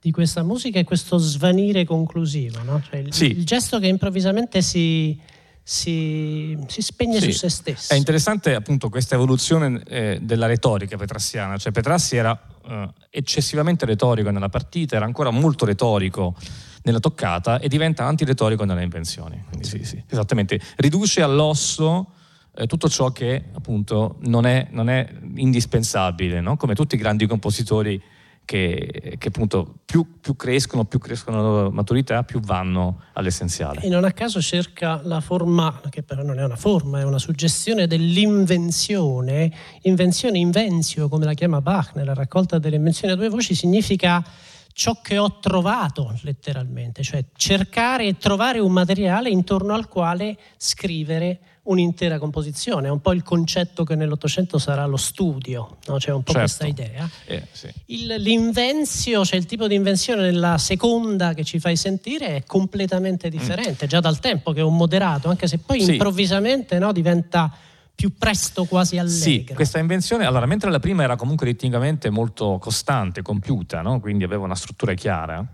[0.00, 2.82] di questa musica è questo svanire conclusivo, no?
[2.88, 3.26] cioè il, sì.
[3.26, 5.18] il, gesto che improvvisamente si,
[5.62, 7.30] si, si spegne sì.
[7.30, 7.92] su se stesso.
[7.92, 14.30] È interessante appunto questa evoluzione eh, della retorica petrassiana, cioè Petrassi era eh, eccessivamente retorico
[14.30, 16.34] nella partita, era ancora molto retorico
[16.82, 19.44] nella toccata e diventa antiretorico nelle invenzioni.
[19.60, 22.14] Sì, esattamente, riduce all'osso
[22.54, 26.56] eh, tutto ciò che appunto non è, non è indispensabile, no?
[26.56, 28.00] come tutti i grandi compositori
[28.48, 33.82] che, che appunto più, più, crescono, più crescono la maturità, più vanno all'essenziale.
[33.82, 37.18] E non a caso cerca la forma, che però non è una forma, è una
[37.18, 39.52] suggestione dell'invenzione,
[39.82, 44.24] invenzione invenzio, come la chiama Bach nella raccolta delle invenzioni a due voci, significa
[44.72, 51.40] ciò che ho trovato letteralmente, cioè cercare e trovare un materiale intorno al quale scrivere
[51.68, 55.96] un'intera composizione, è un po' il concetto che nell'Ottocento sarà lo studio, no?
[55.96, 56.64] c'è un po' certo.
[56.64, 57.08] questa idea.
[57.26, 57.68] Eh, sì.
[57.86, 63.28] il, l'invenzio, cioè il tipo di invenzione nella seconda che ci fai sentire è completamente
[63.28, 63.88] differente, mm.
[63.88, 65.92] già dal tempo che è un moderato, anche se poi sì.
[65.92, 67.52] improvvisamente no, diventa
[67.94, 69.18] più presto quasi allegro.
[69.18, 73.98] Sì, questa invenzione, allora, mentre la prima era comunque ritmicamente molto costante, compiuta, no?
[73.98, 75.44] quindi aveva una struttura chiara,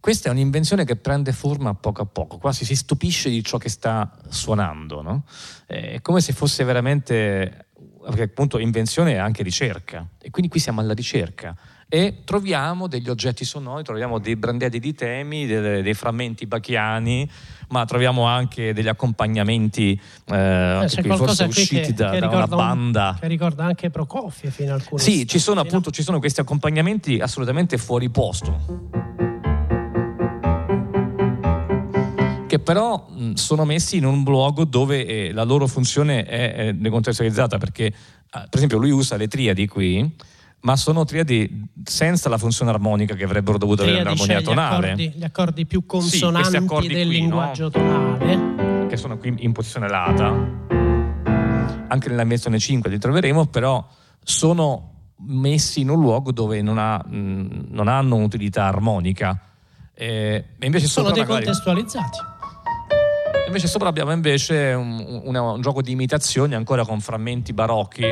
[0.00, 3.58] questa è un'invenzione che prende forma a poco a poco, quasi si stupisce di ciò
[3.58, 5.24] che sta suonando, no?
[5.66, 7.66] È come se fosse veramente,
[8.04, 11.56] perché appunto invenzione è anche ricerca, e quindi qui siamo alla ricerca
[11.90, 17.28] e troviamo degli oggetti sonori, troviamo dei brandelli di temi, dei, dei frammenti bachiani,
[17.70, 22.46] ma troviamo anche degli accompagnamenti eh, eh, qui, forse usciti che, da, che da una
[22.46, 23.10] banda.
[23.14, 27.20] Un, che ricorda anche Prokofiev in alcuni Sì, ci sono appunto ci sono questi accompagnamenti
[27.20, 29.07] assolutamente fuori posto.
[32.58, 36.72] Che però mh, sono messi in un luogo dove eh, la loro funzione è, è
[36.72, 37.92] decontestualizzata perché eh,
[38.30, 40.16] per esempio lui usa le triadi qui
[40.60, 44.88] ma sono triadi senza la funzione armonica che avrebbero dovuto avere un'armonia tonale.
[44.88, 47.70] Gli accordi, gli accordi più consonanti sì, del qui, linguaggio no?
[47.70, 48.86] tonale.
[48.88, 50.26] Che sono qui in posizione lata.
[51.86, 53.86] Anche nella versione 5 li troveremo, però
[54.20, 54.94] sono
[55.26, 59.40] messi in un luogo dove non, ha, mh, non hanno un'utilità armonica.
[59.94, 62.18] Eh, invece sono decontestualizzati.
[62.18, 62.37] Magari,
[63.48, 68.04] Invece sopra abbiamo invece un, un, un gioco di imitazioni ancora con frammenti barocchi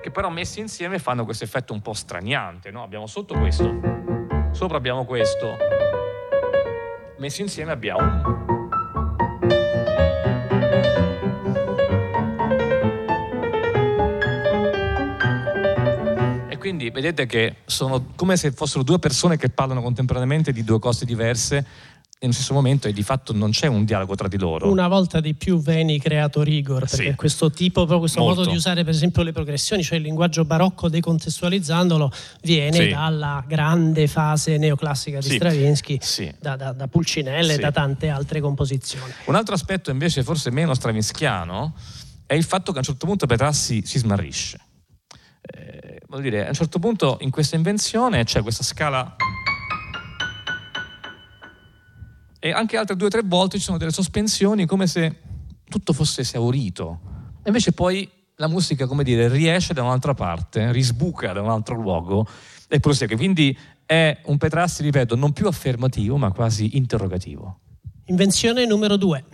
[0.00, 2.70] che però messi insieme fanno questo effetto un po' straniante.
[2.70, 2.84] No?
[2.84, 3.80] Abbiamo sotto questo,
[4.52, 5.56] sopra abbiamo questo,
[7.18, 8.54] messi insieme abbiamo
[16.48, 20.78] E quindi vedete che sono come se fossero due persone che parlano contemporaneamente di due
[20.78, 21.66] cose diverse,
[22.18, 24.70] nello stesso momento e di fatto non c'è un dialogo tra di loro.
[24.70, 27.14] Una volta di più Veni creato Rigor, perché sì.
[27.14, 28.40] questo tipo, questo Molto.
[28.40, 32.10] modo di usare per esempio le progressioni, cioè il linguaggio barocco decontestualizzandolo,
[32.42, 32.88] viene sì.
[32.88, 35.34] dalla grande fase neoclassica di sì.
[35.34, 35.98] Stravinsky,
[36.40, 39.12] da, da, da, Pulcinella e da tante altre composizioni.
[39.26, 41.74] Un altro aspetto invece forse meno stravinskiano
[42.24, 44.58] è il fatto che a un certo punto Petrassi si smarrisce.
[45.42, 49.16] Eh, dire, a un certo punto in questa invenzione c'è questa scala
[52.38, 55.20] e anche altre due o tre volte ci sono delle sospensioni come se
[55.68, 57.00] tutto fosse esaurito.
[57.42, 61.74] E invece poi la musica, come dire, riesce da un'altra parte, risbuca da un altro
[61.74, 62.26] luogo
[62.68, 63.16] e prosegue.
[63.16, 67.60] Quindi è un Petrassi, ripeto, non più affermativo, ma quasi interrogativo.
[68.06, 69.24] Invenzione numero due.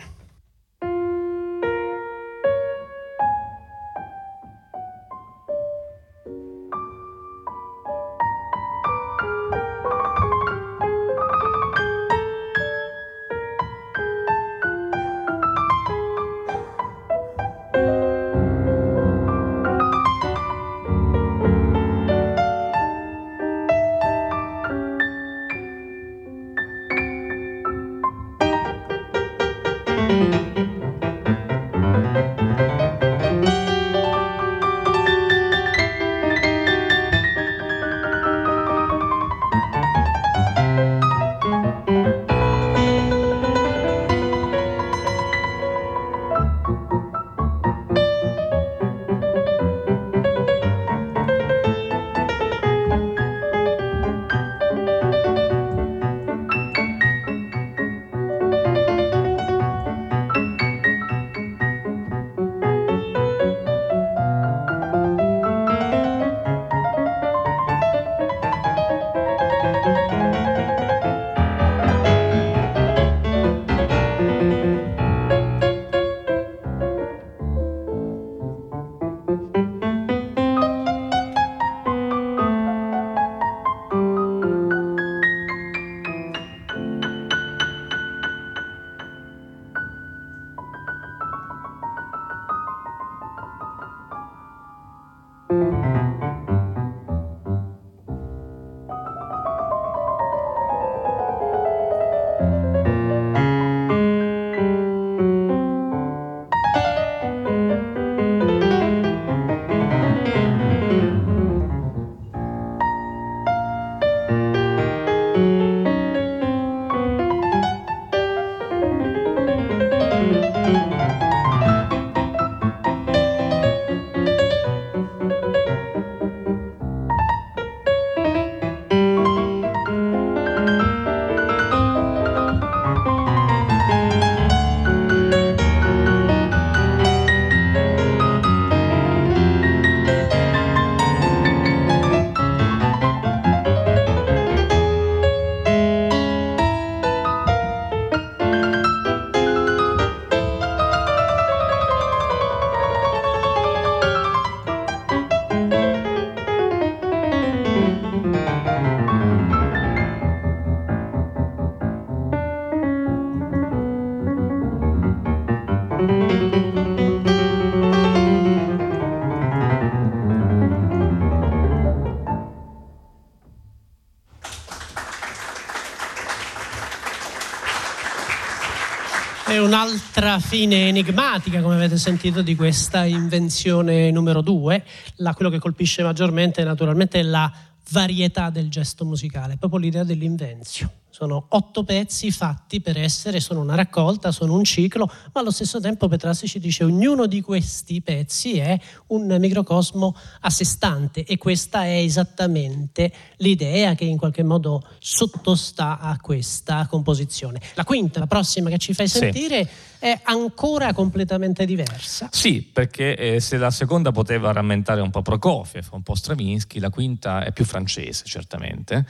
[180.23, 184.85] Un'altra fine enigmatica, come avete sentito, di questa invenzione numero due.
[185.17, 187.53] La, quello che colpisce maggiormente naturalmente è la
[187.91, 191.02] varietà del gesto musicale, proprio l'idea dell'invenzio.
[191.23, 195.79] Sono otto pezzi fatti per essere, sono una raccolta, sono un ciclo, ma allo stesso
[195.79, 198.77] tempo Petrassi ci dice ognuno di questi pezzi è
[199.07, 206.01] un microcosmo a sé stante e questa è esattamente l'idea che in qualche modo sottostà
[206.01, 207.61] a questa composizione.
[207.75, 209.71] La quinta, la prossima che ci fai sentire, sì.
[210.01, 212.31] è ancora completamente diversa.
[212.33, 216.91] Sì, perché eh, se la seconda poteva rammentare un po' Prokofiev, un po' Stravinsky, la
[216.91, 219.07] quinta è più francese certamente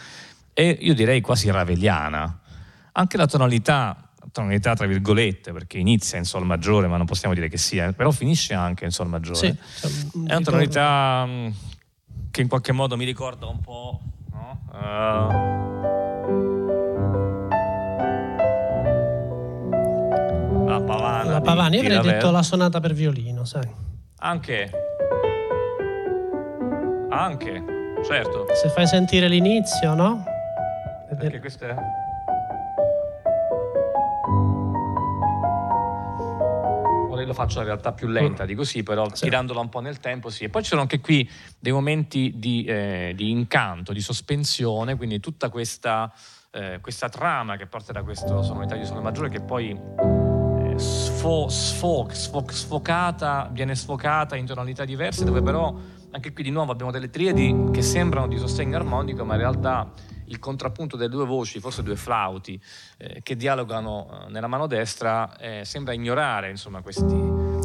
[0.54, 2.40] e io direi quasi raveliana.
[2.92, 7.48] Anche la tonalità, tonalità tra virgolette, perché inizia in sol maggiore, ma non possiamo dire
[7.48, 9.36] che sia, però finisce anche in sol maggiore.
[9.36, 9.46] Sì,
[10.26, 11.48] è una tonalità mm,
[12.30, 14.00] che in qualche modo mi ricorda un po'...
[14.32, 14.60] No?
[14.72, 15.50] Uh,
[20.66, 21.30] la Pavana.
[21.30, 23.68] La Pavana, io avrei detto la sonata per violino, sai.
[24.18, 24.70] Anche.
[27.10, 27.62] Anche,
[28.06, 28.46] certo.
[28.54, 30.24] Se fai sentire l'inizio, no?
[31.22, 31.74] Perché questo è...
[37.10, 39.24] Ora lo faccio in realtà più lenta di così, però sì.
[39.24, 40.44] tirandola un po' nel tempo, sì.
[40.44, 41.28] E poi ci sono anche qui
[41.58, 46.12] dei momenti di, eh, di incanto, di sospensione, quindi tutta questa,
[46.50, 51.48] eh, questa trama che parte da questa sonorità di suono maggiore che poi eh, sfo,
[51.48, 55.72] sfo, sfo, sfocata, viene sfocata in tonalità diverse, dove però
[56.10, 59.92] anche qui di nuovo abbiamo delle triadi che sembrano di sostegno armonico, ma in realtà
[60.32, 62.60] il contrappunto delle due voci, forse due flauti,
[62.96, 67.04] eh, che dialogano eh, nella mano destra, eh, sembra ignorare insomma, questi,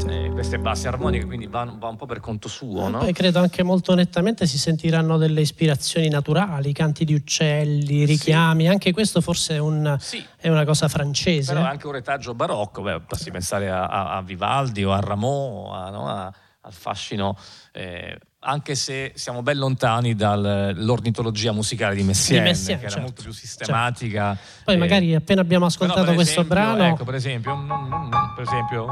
[0.08, 2.90] eh, queste basse armoniche, quindi va, va, un po' per conto suo.
[2.90, 3.00] No?
[3.00, 8.70] Poi credo anche molto nettamente si sentiranno delle ispirazioni naturali, canti di uccelli, richiami, sì.
[8.70, 10.24] anche questo forse è, un, sì.
[10.36, 11.54] è, una cosa francese.
[11.54, 15.70] Però anche un retaggio barocco, beh, basti pensare a, a, a Vivaldi o a Rameau,
[15.72, 16.08] a, no?
[16.68, 17.38] al fascino
[17.72, 23.08] eh, anche se siamo ben lontani dall'ornitologia musicale di Messiaen, di Messiaen che era certo,
[23.08, 24.36] molto più sistematica.
[24.36, 24.62] Certo.
[24.64, 26.84] Poi magari appena abbiamo ascoltato questo esempio, brano...
[26.86, 28.88] Ecco, per esempio, mm, mm, mm, per esempio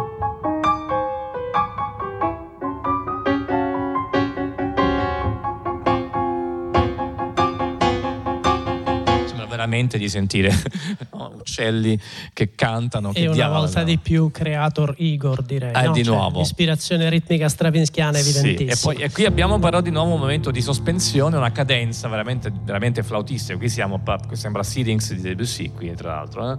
[9.65, 10.51] veramente di sentire
[11.13, 11.99] no, uccelli
[12.33, 13.09] che cantano.
[13.09, 13.65] E che una dialogano.
[13.65, 15.73] volta di più creator Igor, direi.
[15.73, 15.91] Eh, no?
[15.91, 16.41] di cioè, nuovo.
[16.41, 18.73] Ispirazione ritmica stravinskiana evidentissima.
[18.73, 22.07] Sì, e, poi, e qui abbiamo però di nuovo un momento di sospensione, una cadenza
[22.07, 23.57] veramente, veramente flautistica.
[23.57, 24.01] Qui siamo,
[24.31, 26.51] sembra Seedings di Debussy, qui tra l'altro.
[26.51, 26.57] Eh?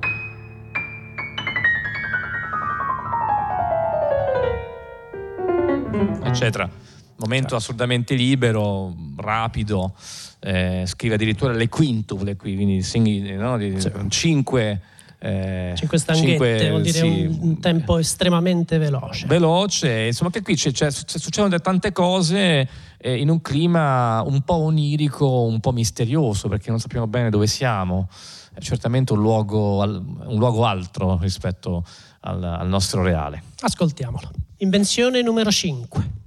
[6.36, 6.68] eccetera.
[7.18, 7.56] Momento certo.
[7.56, 9.94] assolutamente libero, rapido,
[10.40, 13.90] eh, scrive addirittura le quintuple qui, quindi singhi, no, di, sì.
[14.08, 14.80] cinque.
[15.18, 19.26] Eh, cinque stanghette cinque, vuol dire sì, un, un, tempo estremamente veloce.
[19.26, 22.68] Veloce, insomma, che qui c'è, c'è, succedono tante cose
[22.98, 27.46] eh, in un clima un po' onirico, un po' misterioso, perché non sappiamo bene dove
[27.46, 28.08] siamo.
[28.54, 31.84] È certamente un luogo, un luogo altro rispetto
[32.20, 33.42] al, al nostro reale.
[33.60, 34.30] Ascoltiamolo.
[34.58, 36.24] Invenzione numero 5.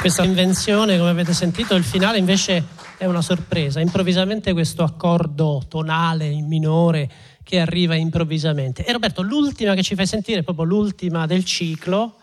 [0.00, 2.64] Questa invenzione, come avete sentito, il finale invece
[2.96, 3.80] è una sorpresa.
[3.80, 7.10] Improvvisamente questo accordo tonale in minore
[7.42, 8.82] che arriva improvvisamente.
[8.86, 12.14] E Roberto, l'ultima che ci fai sentire, proprio l'ultima del ciclo,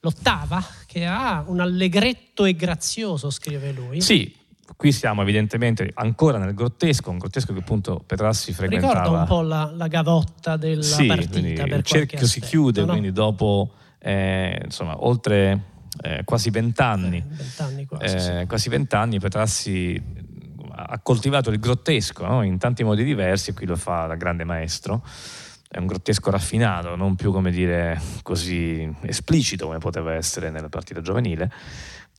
[0.00, 4.00] l'ottava, che ha un allegretto e grazioso, scrive lui.
[4.00, 4.34] Sì,
[4.76, 8.92] qui siamo evidentemente ancora nel grottesco, un grottesco che appunto Petrassi frequentava.
[9.04, 11.62] Ricorda un po' la, la gavotta della sì, partita.
[11.62, 12.88] il cerchio si chiude, no?
[12.88, 13.70] quindi dopo
[14.00, 15.68] eh, insomma, oltre
[16.02, 18.30] eh, quasi vent'anni, eh, quasi, sì.
[18.30, 20.02] Eh, quasi vent'anni Petrassi
[20.72, 22.42] ha coltivato il grottesco no?
[22.42, 25.04] in tanti modi diversi e qui lo fa da grande maestro.
[25.68, 31.00] È un grottesco raffinato, non più come dire così esplicito come poteva essere nella partita
[31.00, 31.52] giovanile.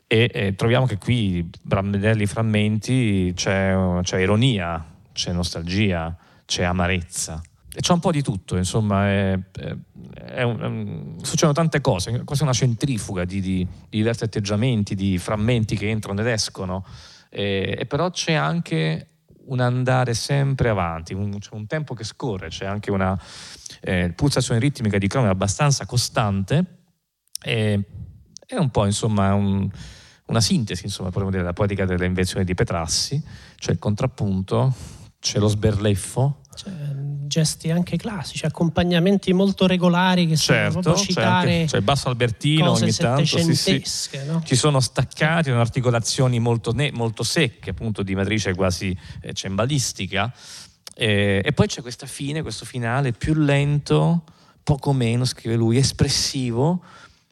[0.08, 6.16] E, e troviamo che qui, a vederli frammenti, c'è, c'è ironia, c'è nostalgia,
[6.46, 7.42] c'è amarezza.
[7.80, 9.40] C'è un po' di tutto, insomma, è,
[10.26, 15.78] è, un, succedono tante cose, quasi una centrifuga di, di, di, diversi atteggiamenti, di frammenti
[15.78, 16.86] che entrano ed escono,
[17.30, 19.08] e, e però c'è anche
[19.46, 23.18] un andare sempre avanti, un, c'è un tempo che scorre, c'è anche una
[23.80, 26.66] eh, pulsazione ritmica di crono abbastanza costante,
[27.42, 27.82] e,
[28.46, 29.70] è un po' insomma un,
[30.26, 33.24] una sintesi, insomma, potremmo dire, della poetica delle invenzioni di Petrassi,
[33.56, 34.74] c'è il contrappunto,
[35.20, 36.72] c'è lo sberleffo, cioè,
[37.32, 42.72] gesti anche classici, accompagnamenti molto regolari che certo, sono citare c'è, c'è il basso albertino
[42.72, 44.20] ogni tanto, sì, sì.
[44.26, 44.42] No?
[44.44, 45.52] ci sono staccati, sì.
[45.52, 50.32] articolazioni molto, ne- molto, secche, appunto di matrice quasi eh, cembalistica,
[50.94, 54.24] eh, e poi c'è questa fine, questo finale più lento,
[54.62, 56.84] poco meno, scrive lui, espressivo,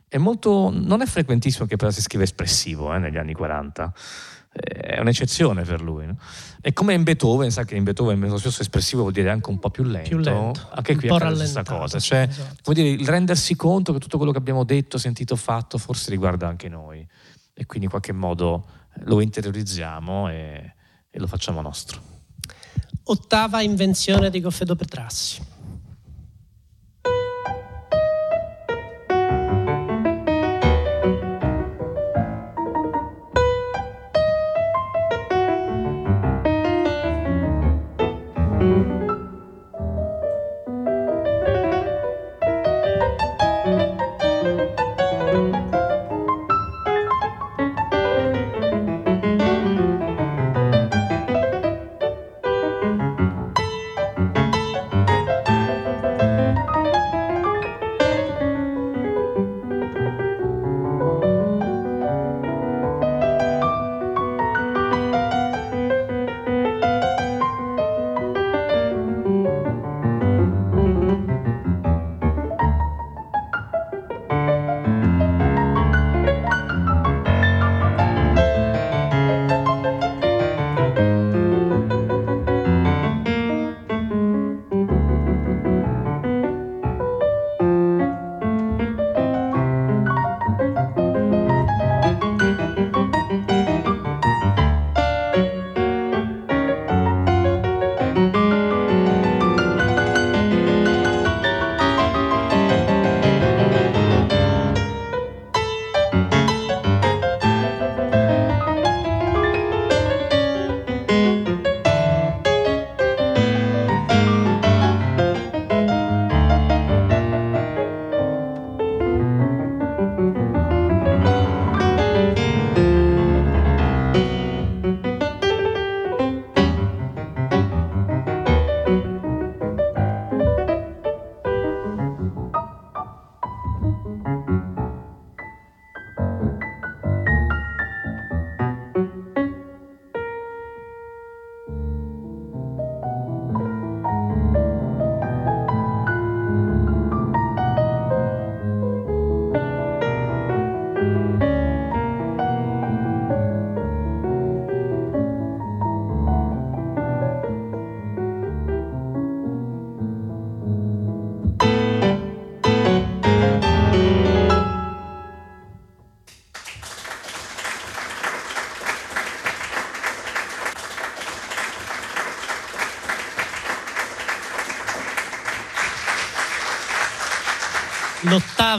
[0.07, 3.93] è molto, non è frequentissimo che però si scriva espressivo eh, negli anni 40
[4.51, 6.07] è un'eccezione per lui.
[6.07, 6.17] No?
[6.61, 9.59] E come in Beethoven, sa che in Beethoven lo stesso espressivo vuol dire anche un
[9.59, 12.55] po' più lento, più lento anche qui è la stessa cosa, cioè esatto.
[12.63, 16.47] vuol dire il rendersi conto che tutto quello che abbiamo detto, sentito, fatto forse riguarda
[16.47, 17.07] anche noi
[17.53, 18.65] e quindi in qualche modo
[19.03, 20.73] lo interiorizziamo e,
[21.09, 22.01] e lo facciamo nostro.
[23.03, 25.57] Ottava invenzione di Goffredo Petrassi.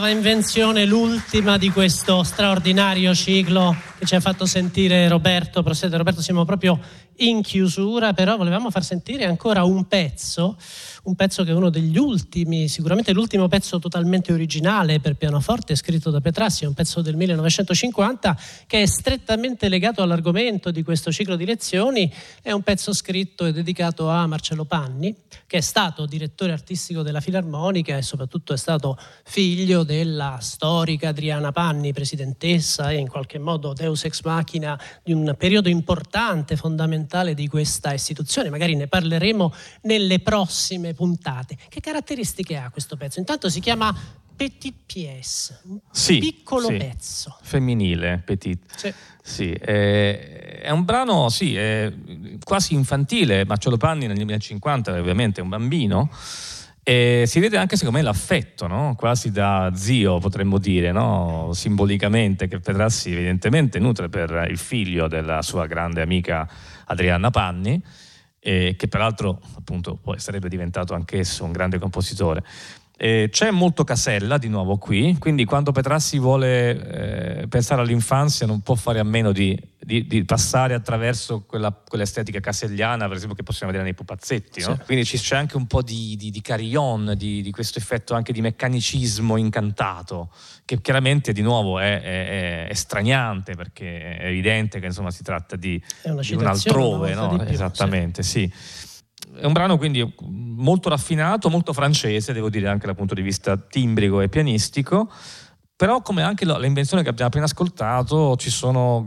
[0.01, 5.61] L'ottava invenzione, l'ultima di questo straordinario ciclo che ci ha fatto sentire Roberto.
[5.61, 6.79] Prosede Roberto, siamo proprio
[7.17, 10.57] in chiusura, però volevamo far sentire ancora un pezzo,
[11.03, 16.11] un pezzo che è uno degli ultimi, sicuramente l'ultimo pezzo totalmente originale per pianoforte scritto
[16.11, 18.37] da Petrassi, è un pezzo del 1950
[18.67, 22.11] che è strettamente legato all'argomento di questo ciclo di lezioni,
[22.43, 25.15] è un pezzo scritto e dedicato a Marcello Panni,
[25.47, 31.51] che è stato direttore artistico della Filarmonica e soprattutto è stato figlio della storica Adriana
[31.51, 37.47] Panni, presidentessa e in qualche modo deus ex machina di un periodo importante, fondamentale di
[37.47, 38.49] questa istituzione.
[38.49, 39.51] Magari ne parleremo
[39.81, 41.57] nelle prossime puntate.
[41.69, 43.19] Che caratteristiche ha questo pezzo?
[43.19, 43.95] Intanto si chiama
[44.35, 46.77] Petit Pièce, un sì, piccolo sì.
[46.77, 47.37] pezzo.
[47.41, 48.59] Femminile, petit.
[48.75, 48.93] Sì.
[49.23, 51.55] Sì, è, è un brano sì,
[52.43, 53.45] quasi infantile.
[53.45, 56.09] Marcello Panni nel 2050 ovviamente è un bambino.
[56.83, 58.95] E si vede anche secondo me l'affetto, no?
[58.97, 61.51] quasi da zio potremmo dire, no?
[61.53, 66.49] simbolicamente, che Petrassi evidentemente nutre per il figlio della sua grande amica
[66.85, 67.79] Adriana Panni,
[68.41, 72.43] che peraltro appunto poi sarebbe diventato anch'esso un grande compositore.
[73.03, 78.61] Eh, c'è molto Casella di nuovo qui, quindi quando Petrassi vuole eh, pensare all'infanzia non
[78.61, 83.41] può fare a meno di, di, di passare attraverso quella, quell'estetica caselliana, per esempio, che
[83.41, 84.61] possiamo vedere nei pupazzetti.
[84.61, 84.75] No?
[84.75, 84.85] Sì.
[84.85, 89.35] Quindi c'è anche un po' di, di, di carillon, di, questo effetto anche di meccanicismo
[89.35, 90.29] incantato,
[90.63, 95.55] che chiaramente di nuovo è, è, è straniante perché è evidente che insomma, si tratta
[95.55, 97.15] di, un altrove.
[97.15, 97.29] No?
[97.29, 98.47] Più, Esattamente, sì.
[98.53, 98.89] sì
[99.35, 103.57] è un brano quindi molto raffinato, molto francese, devo dire anche dal punto di vista
[103.57, 105.09] timbrico e pianistico,
[105.75, 108.51] però come anche l'invenzione che abbiamo appena ascoltato ci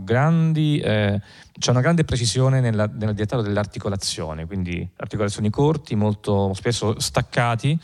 [0.03, 1.21] grandi, eh,
[1.57, 7.79] c'è una grande precisione nella, nel dettaglio dell'articolazione, quindi articolazioni corti, molto spesso staccati,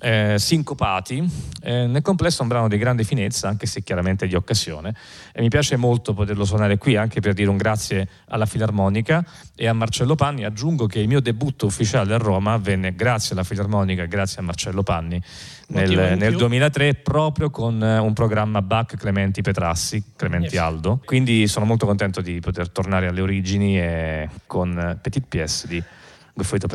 [0.00, 1.22] eh, sincopati.
[1.62, 4.94] Eh, nel complesso è un brano di grande finezza, anche se chiaramente di occasione.
[5.32, 9.66] E mi piace molto poterlo suonare qui, anche per dire un grazie alla Filarmonica e
[9.66, 10.44] a Marcello Panni.
[10.44, 14.82] Aggiungo che il mio debutto ufficiale a Roma avvenne grazie alla Filarmonica grazie a Marcello
[14.82, 15.22] Panni
[15.68, 20.62] nel, nel 2003, proprio con eh, un programma Bach Clementi Petrassi, Clementi yes.
[20.62, 21.00] Aldo.
[21.04, 25.82] Quindi sono molto contento di poter tornare alle origini e con Petit Pièce di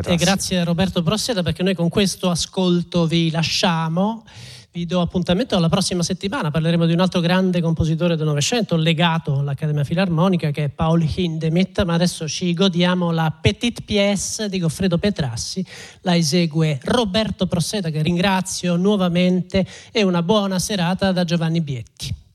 [0.06, 4.24] e grazie Roberto Brosseta perché noi con questo ascolto vi lasciamo.
[4.72, 9.40] Vi do appuntamento alla prossima settimana, parleremo di un altro grande compositore del Novecento legato
[9.40, 15.00] all'Accademia Filarmonica che è Paul Hindemith, ma adesso ci godiamo la Petite Pièce di Goffredo
[15.00, 15.66] Petrassi,
[16.02, 22.29] la esegue Roberto Prosseta che ringrazio nuovamente e una buona serata da Giovanni Bietti.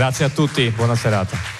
[0.00, 1.59] Grazie a tutti, buona serata.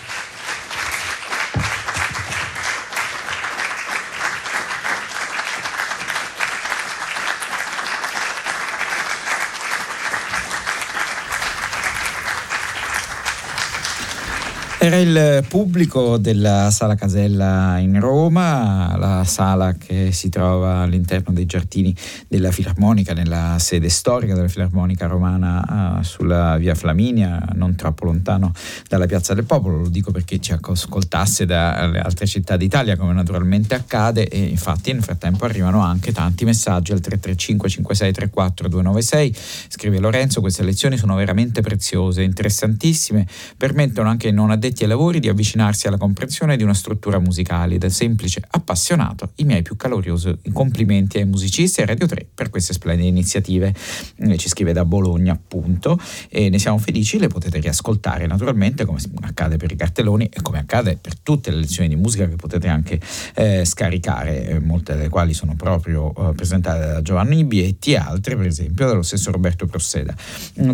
[14.91, 21.47] Era il pubblico della Sala Casella in Roma, la sala che si trova all'interno dei
[21.47, 21.95] giardini
[22.27, 28.53] della Filarmonica, nella sede storica della Filarmonica romana uh, sulla via Flaminia, non troppo lontano
[28.89, 29.77] dalla Piazza del Popolo.
[29.77, 35.05] Lo dico perché ci ascoltasse dalle altre città d'Italia, come naturalmente accade, e infatti nel
[35.05, 39.37] frattempo arrivano anche tanti messaggi al 335 5634 296.
[39.69, 43.25] Scrive Lorenzo: Queste lezioni sono veramente preziose, interessantissime,
[43.57, 47.79] permettono anche non addetti addetti ai lavori di avvicinarsi alla comprensione di una struttura musicale.
[47.79, 52.51] Da semplice appassionato, i miei più calorosi complimenti ai musicisti e a Radio 3 per
[52.51, 53.75] queste splendide iniziative.
[54.17, 55.99] Eh, ci scrive da Bologna, appunto,
[56.29, 57.19] e ne siamo felici.
[57.19, 61.59] Le potete riascoltare naturalmente, come accade per i cartelloni e come accade per tutte le
[61.59, 63.01] lezioni di musica che potete anche
[63.35, 68.37] eh, scaricare, eh, molte delle quali sono proprio eh, presentate da Giovanni Bietti e altre,
[68.37, 70.15] per esempio, dallo stesso Roberto Prosseda.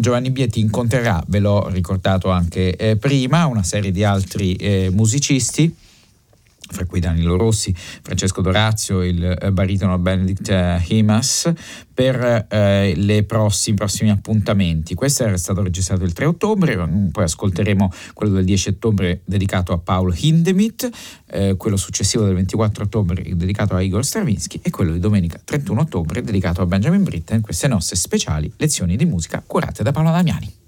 [0.01, 4.91] Giovanni Bietti incontrerà, ve l'ho ricordato anche eh, prima, una serie serie di altri eh,
[4.93, 5.75] musicisti
[6.69, 11.53] fra cui Danilo Rossi, Francesco Dorazio, il eh, baritono Benedict eh, Himas,
[11.95, 14.95] per eh, i prossimi, appuntamenti.
[14.95, 19.73] Questo era stato registrato il 3 ottobre, mm, poi ascolteremo quello del 10 ottobre dedicato
[19.73, 20.91] a Paul Hindemith,
[21.27, 25.83] eh, quello successivo del 24 ottobre dedicato a Igor Stravinsky e quello di domenica 31
[25.83, 30.66] ottobre dedicato a Benjamin Britten, queste nostre speciali lezioni di musica curate da Paolo Damiani.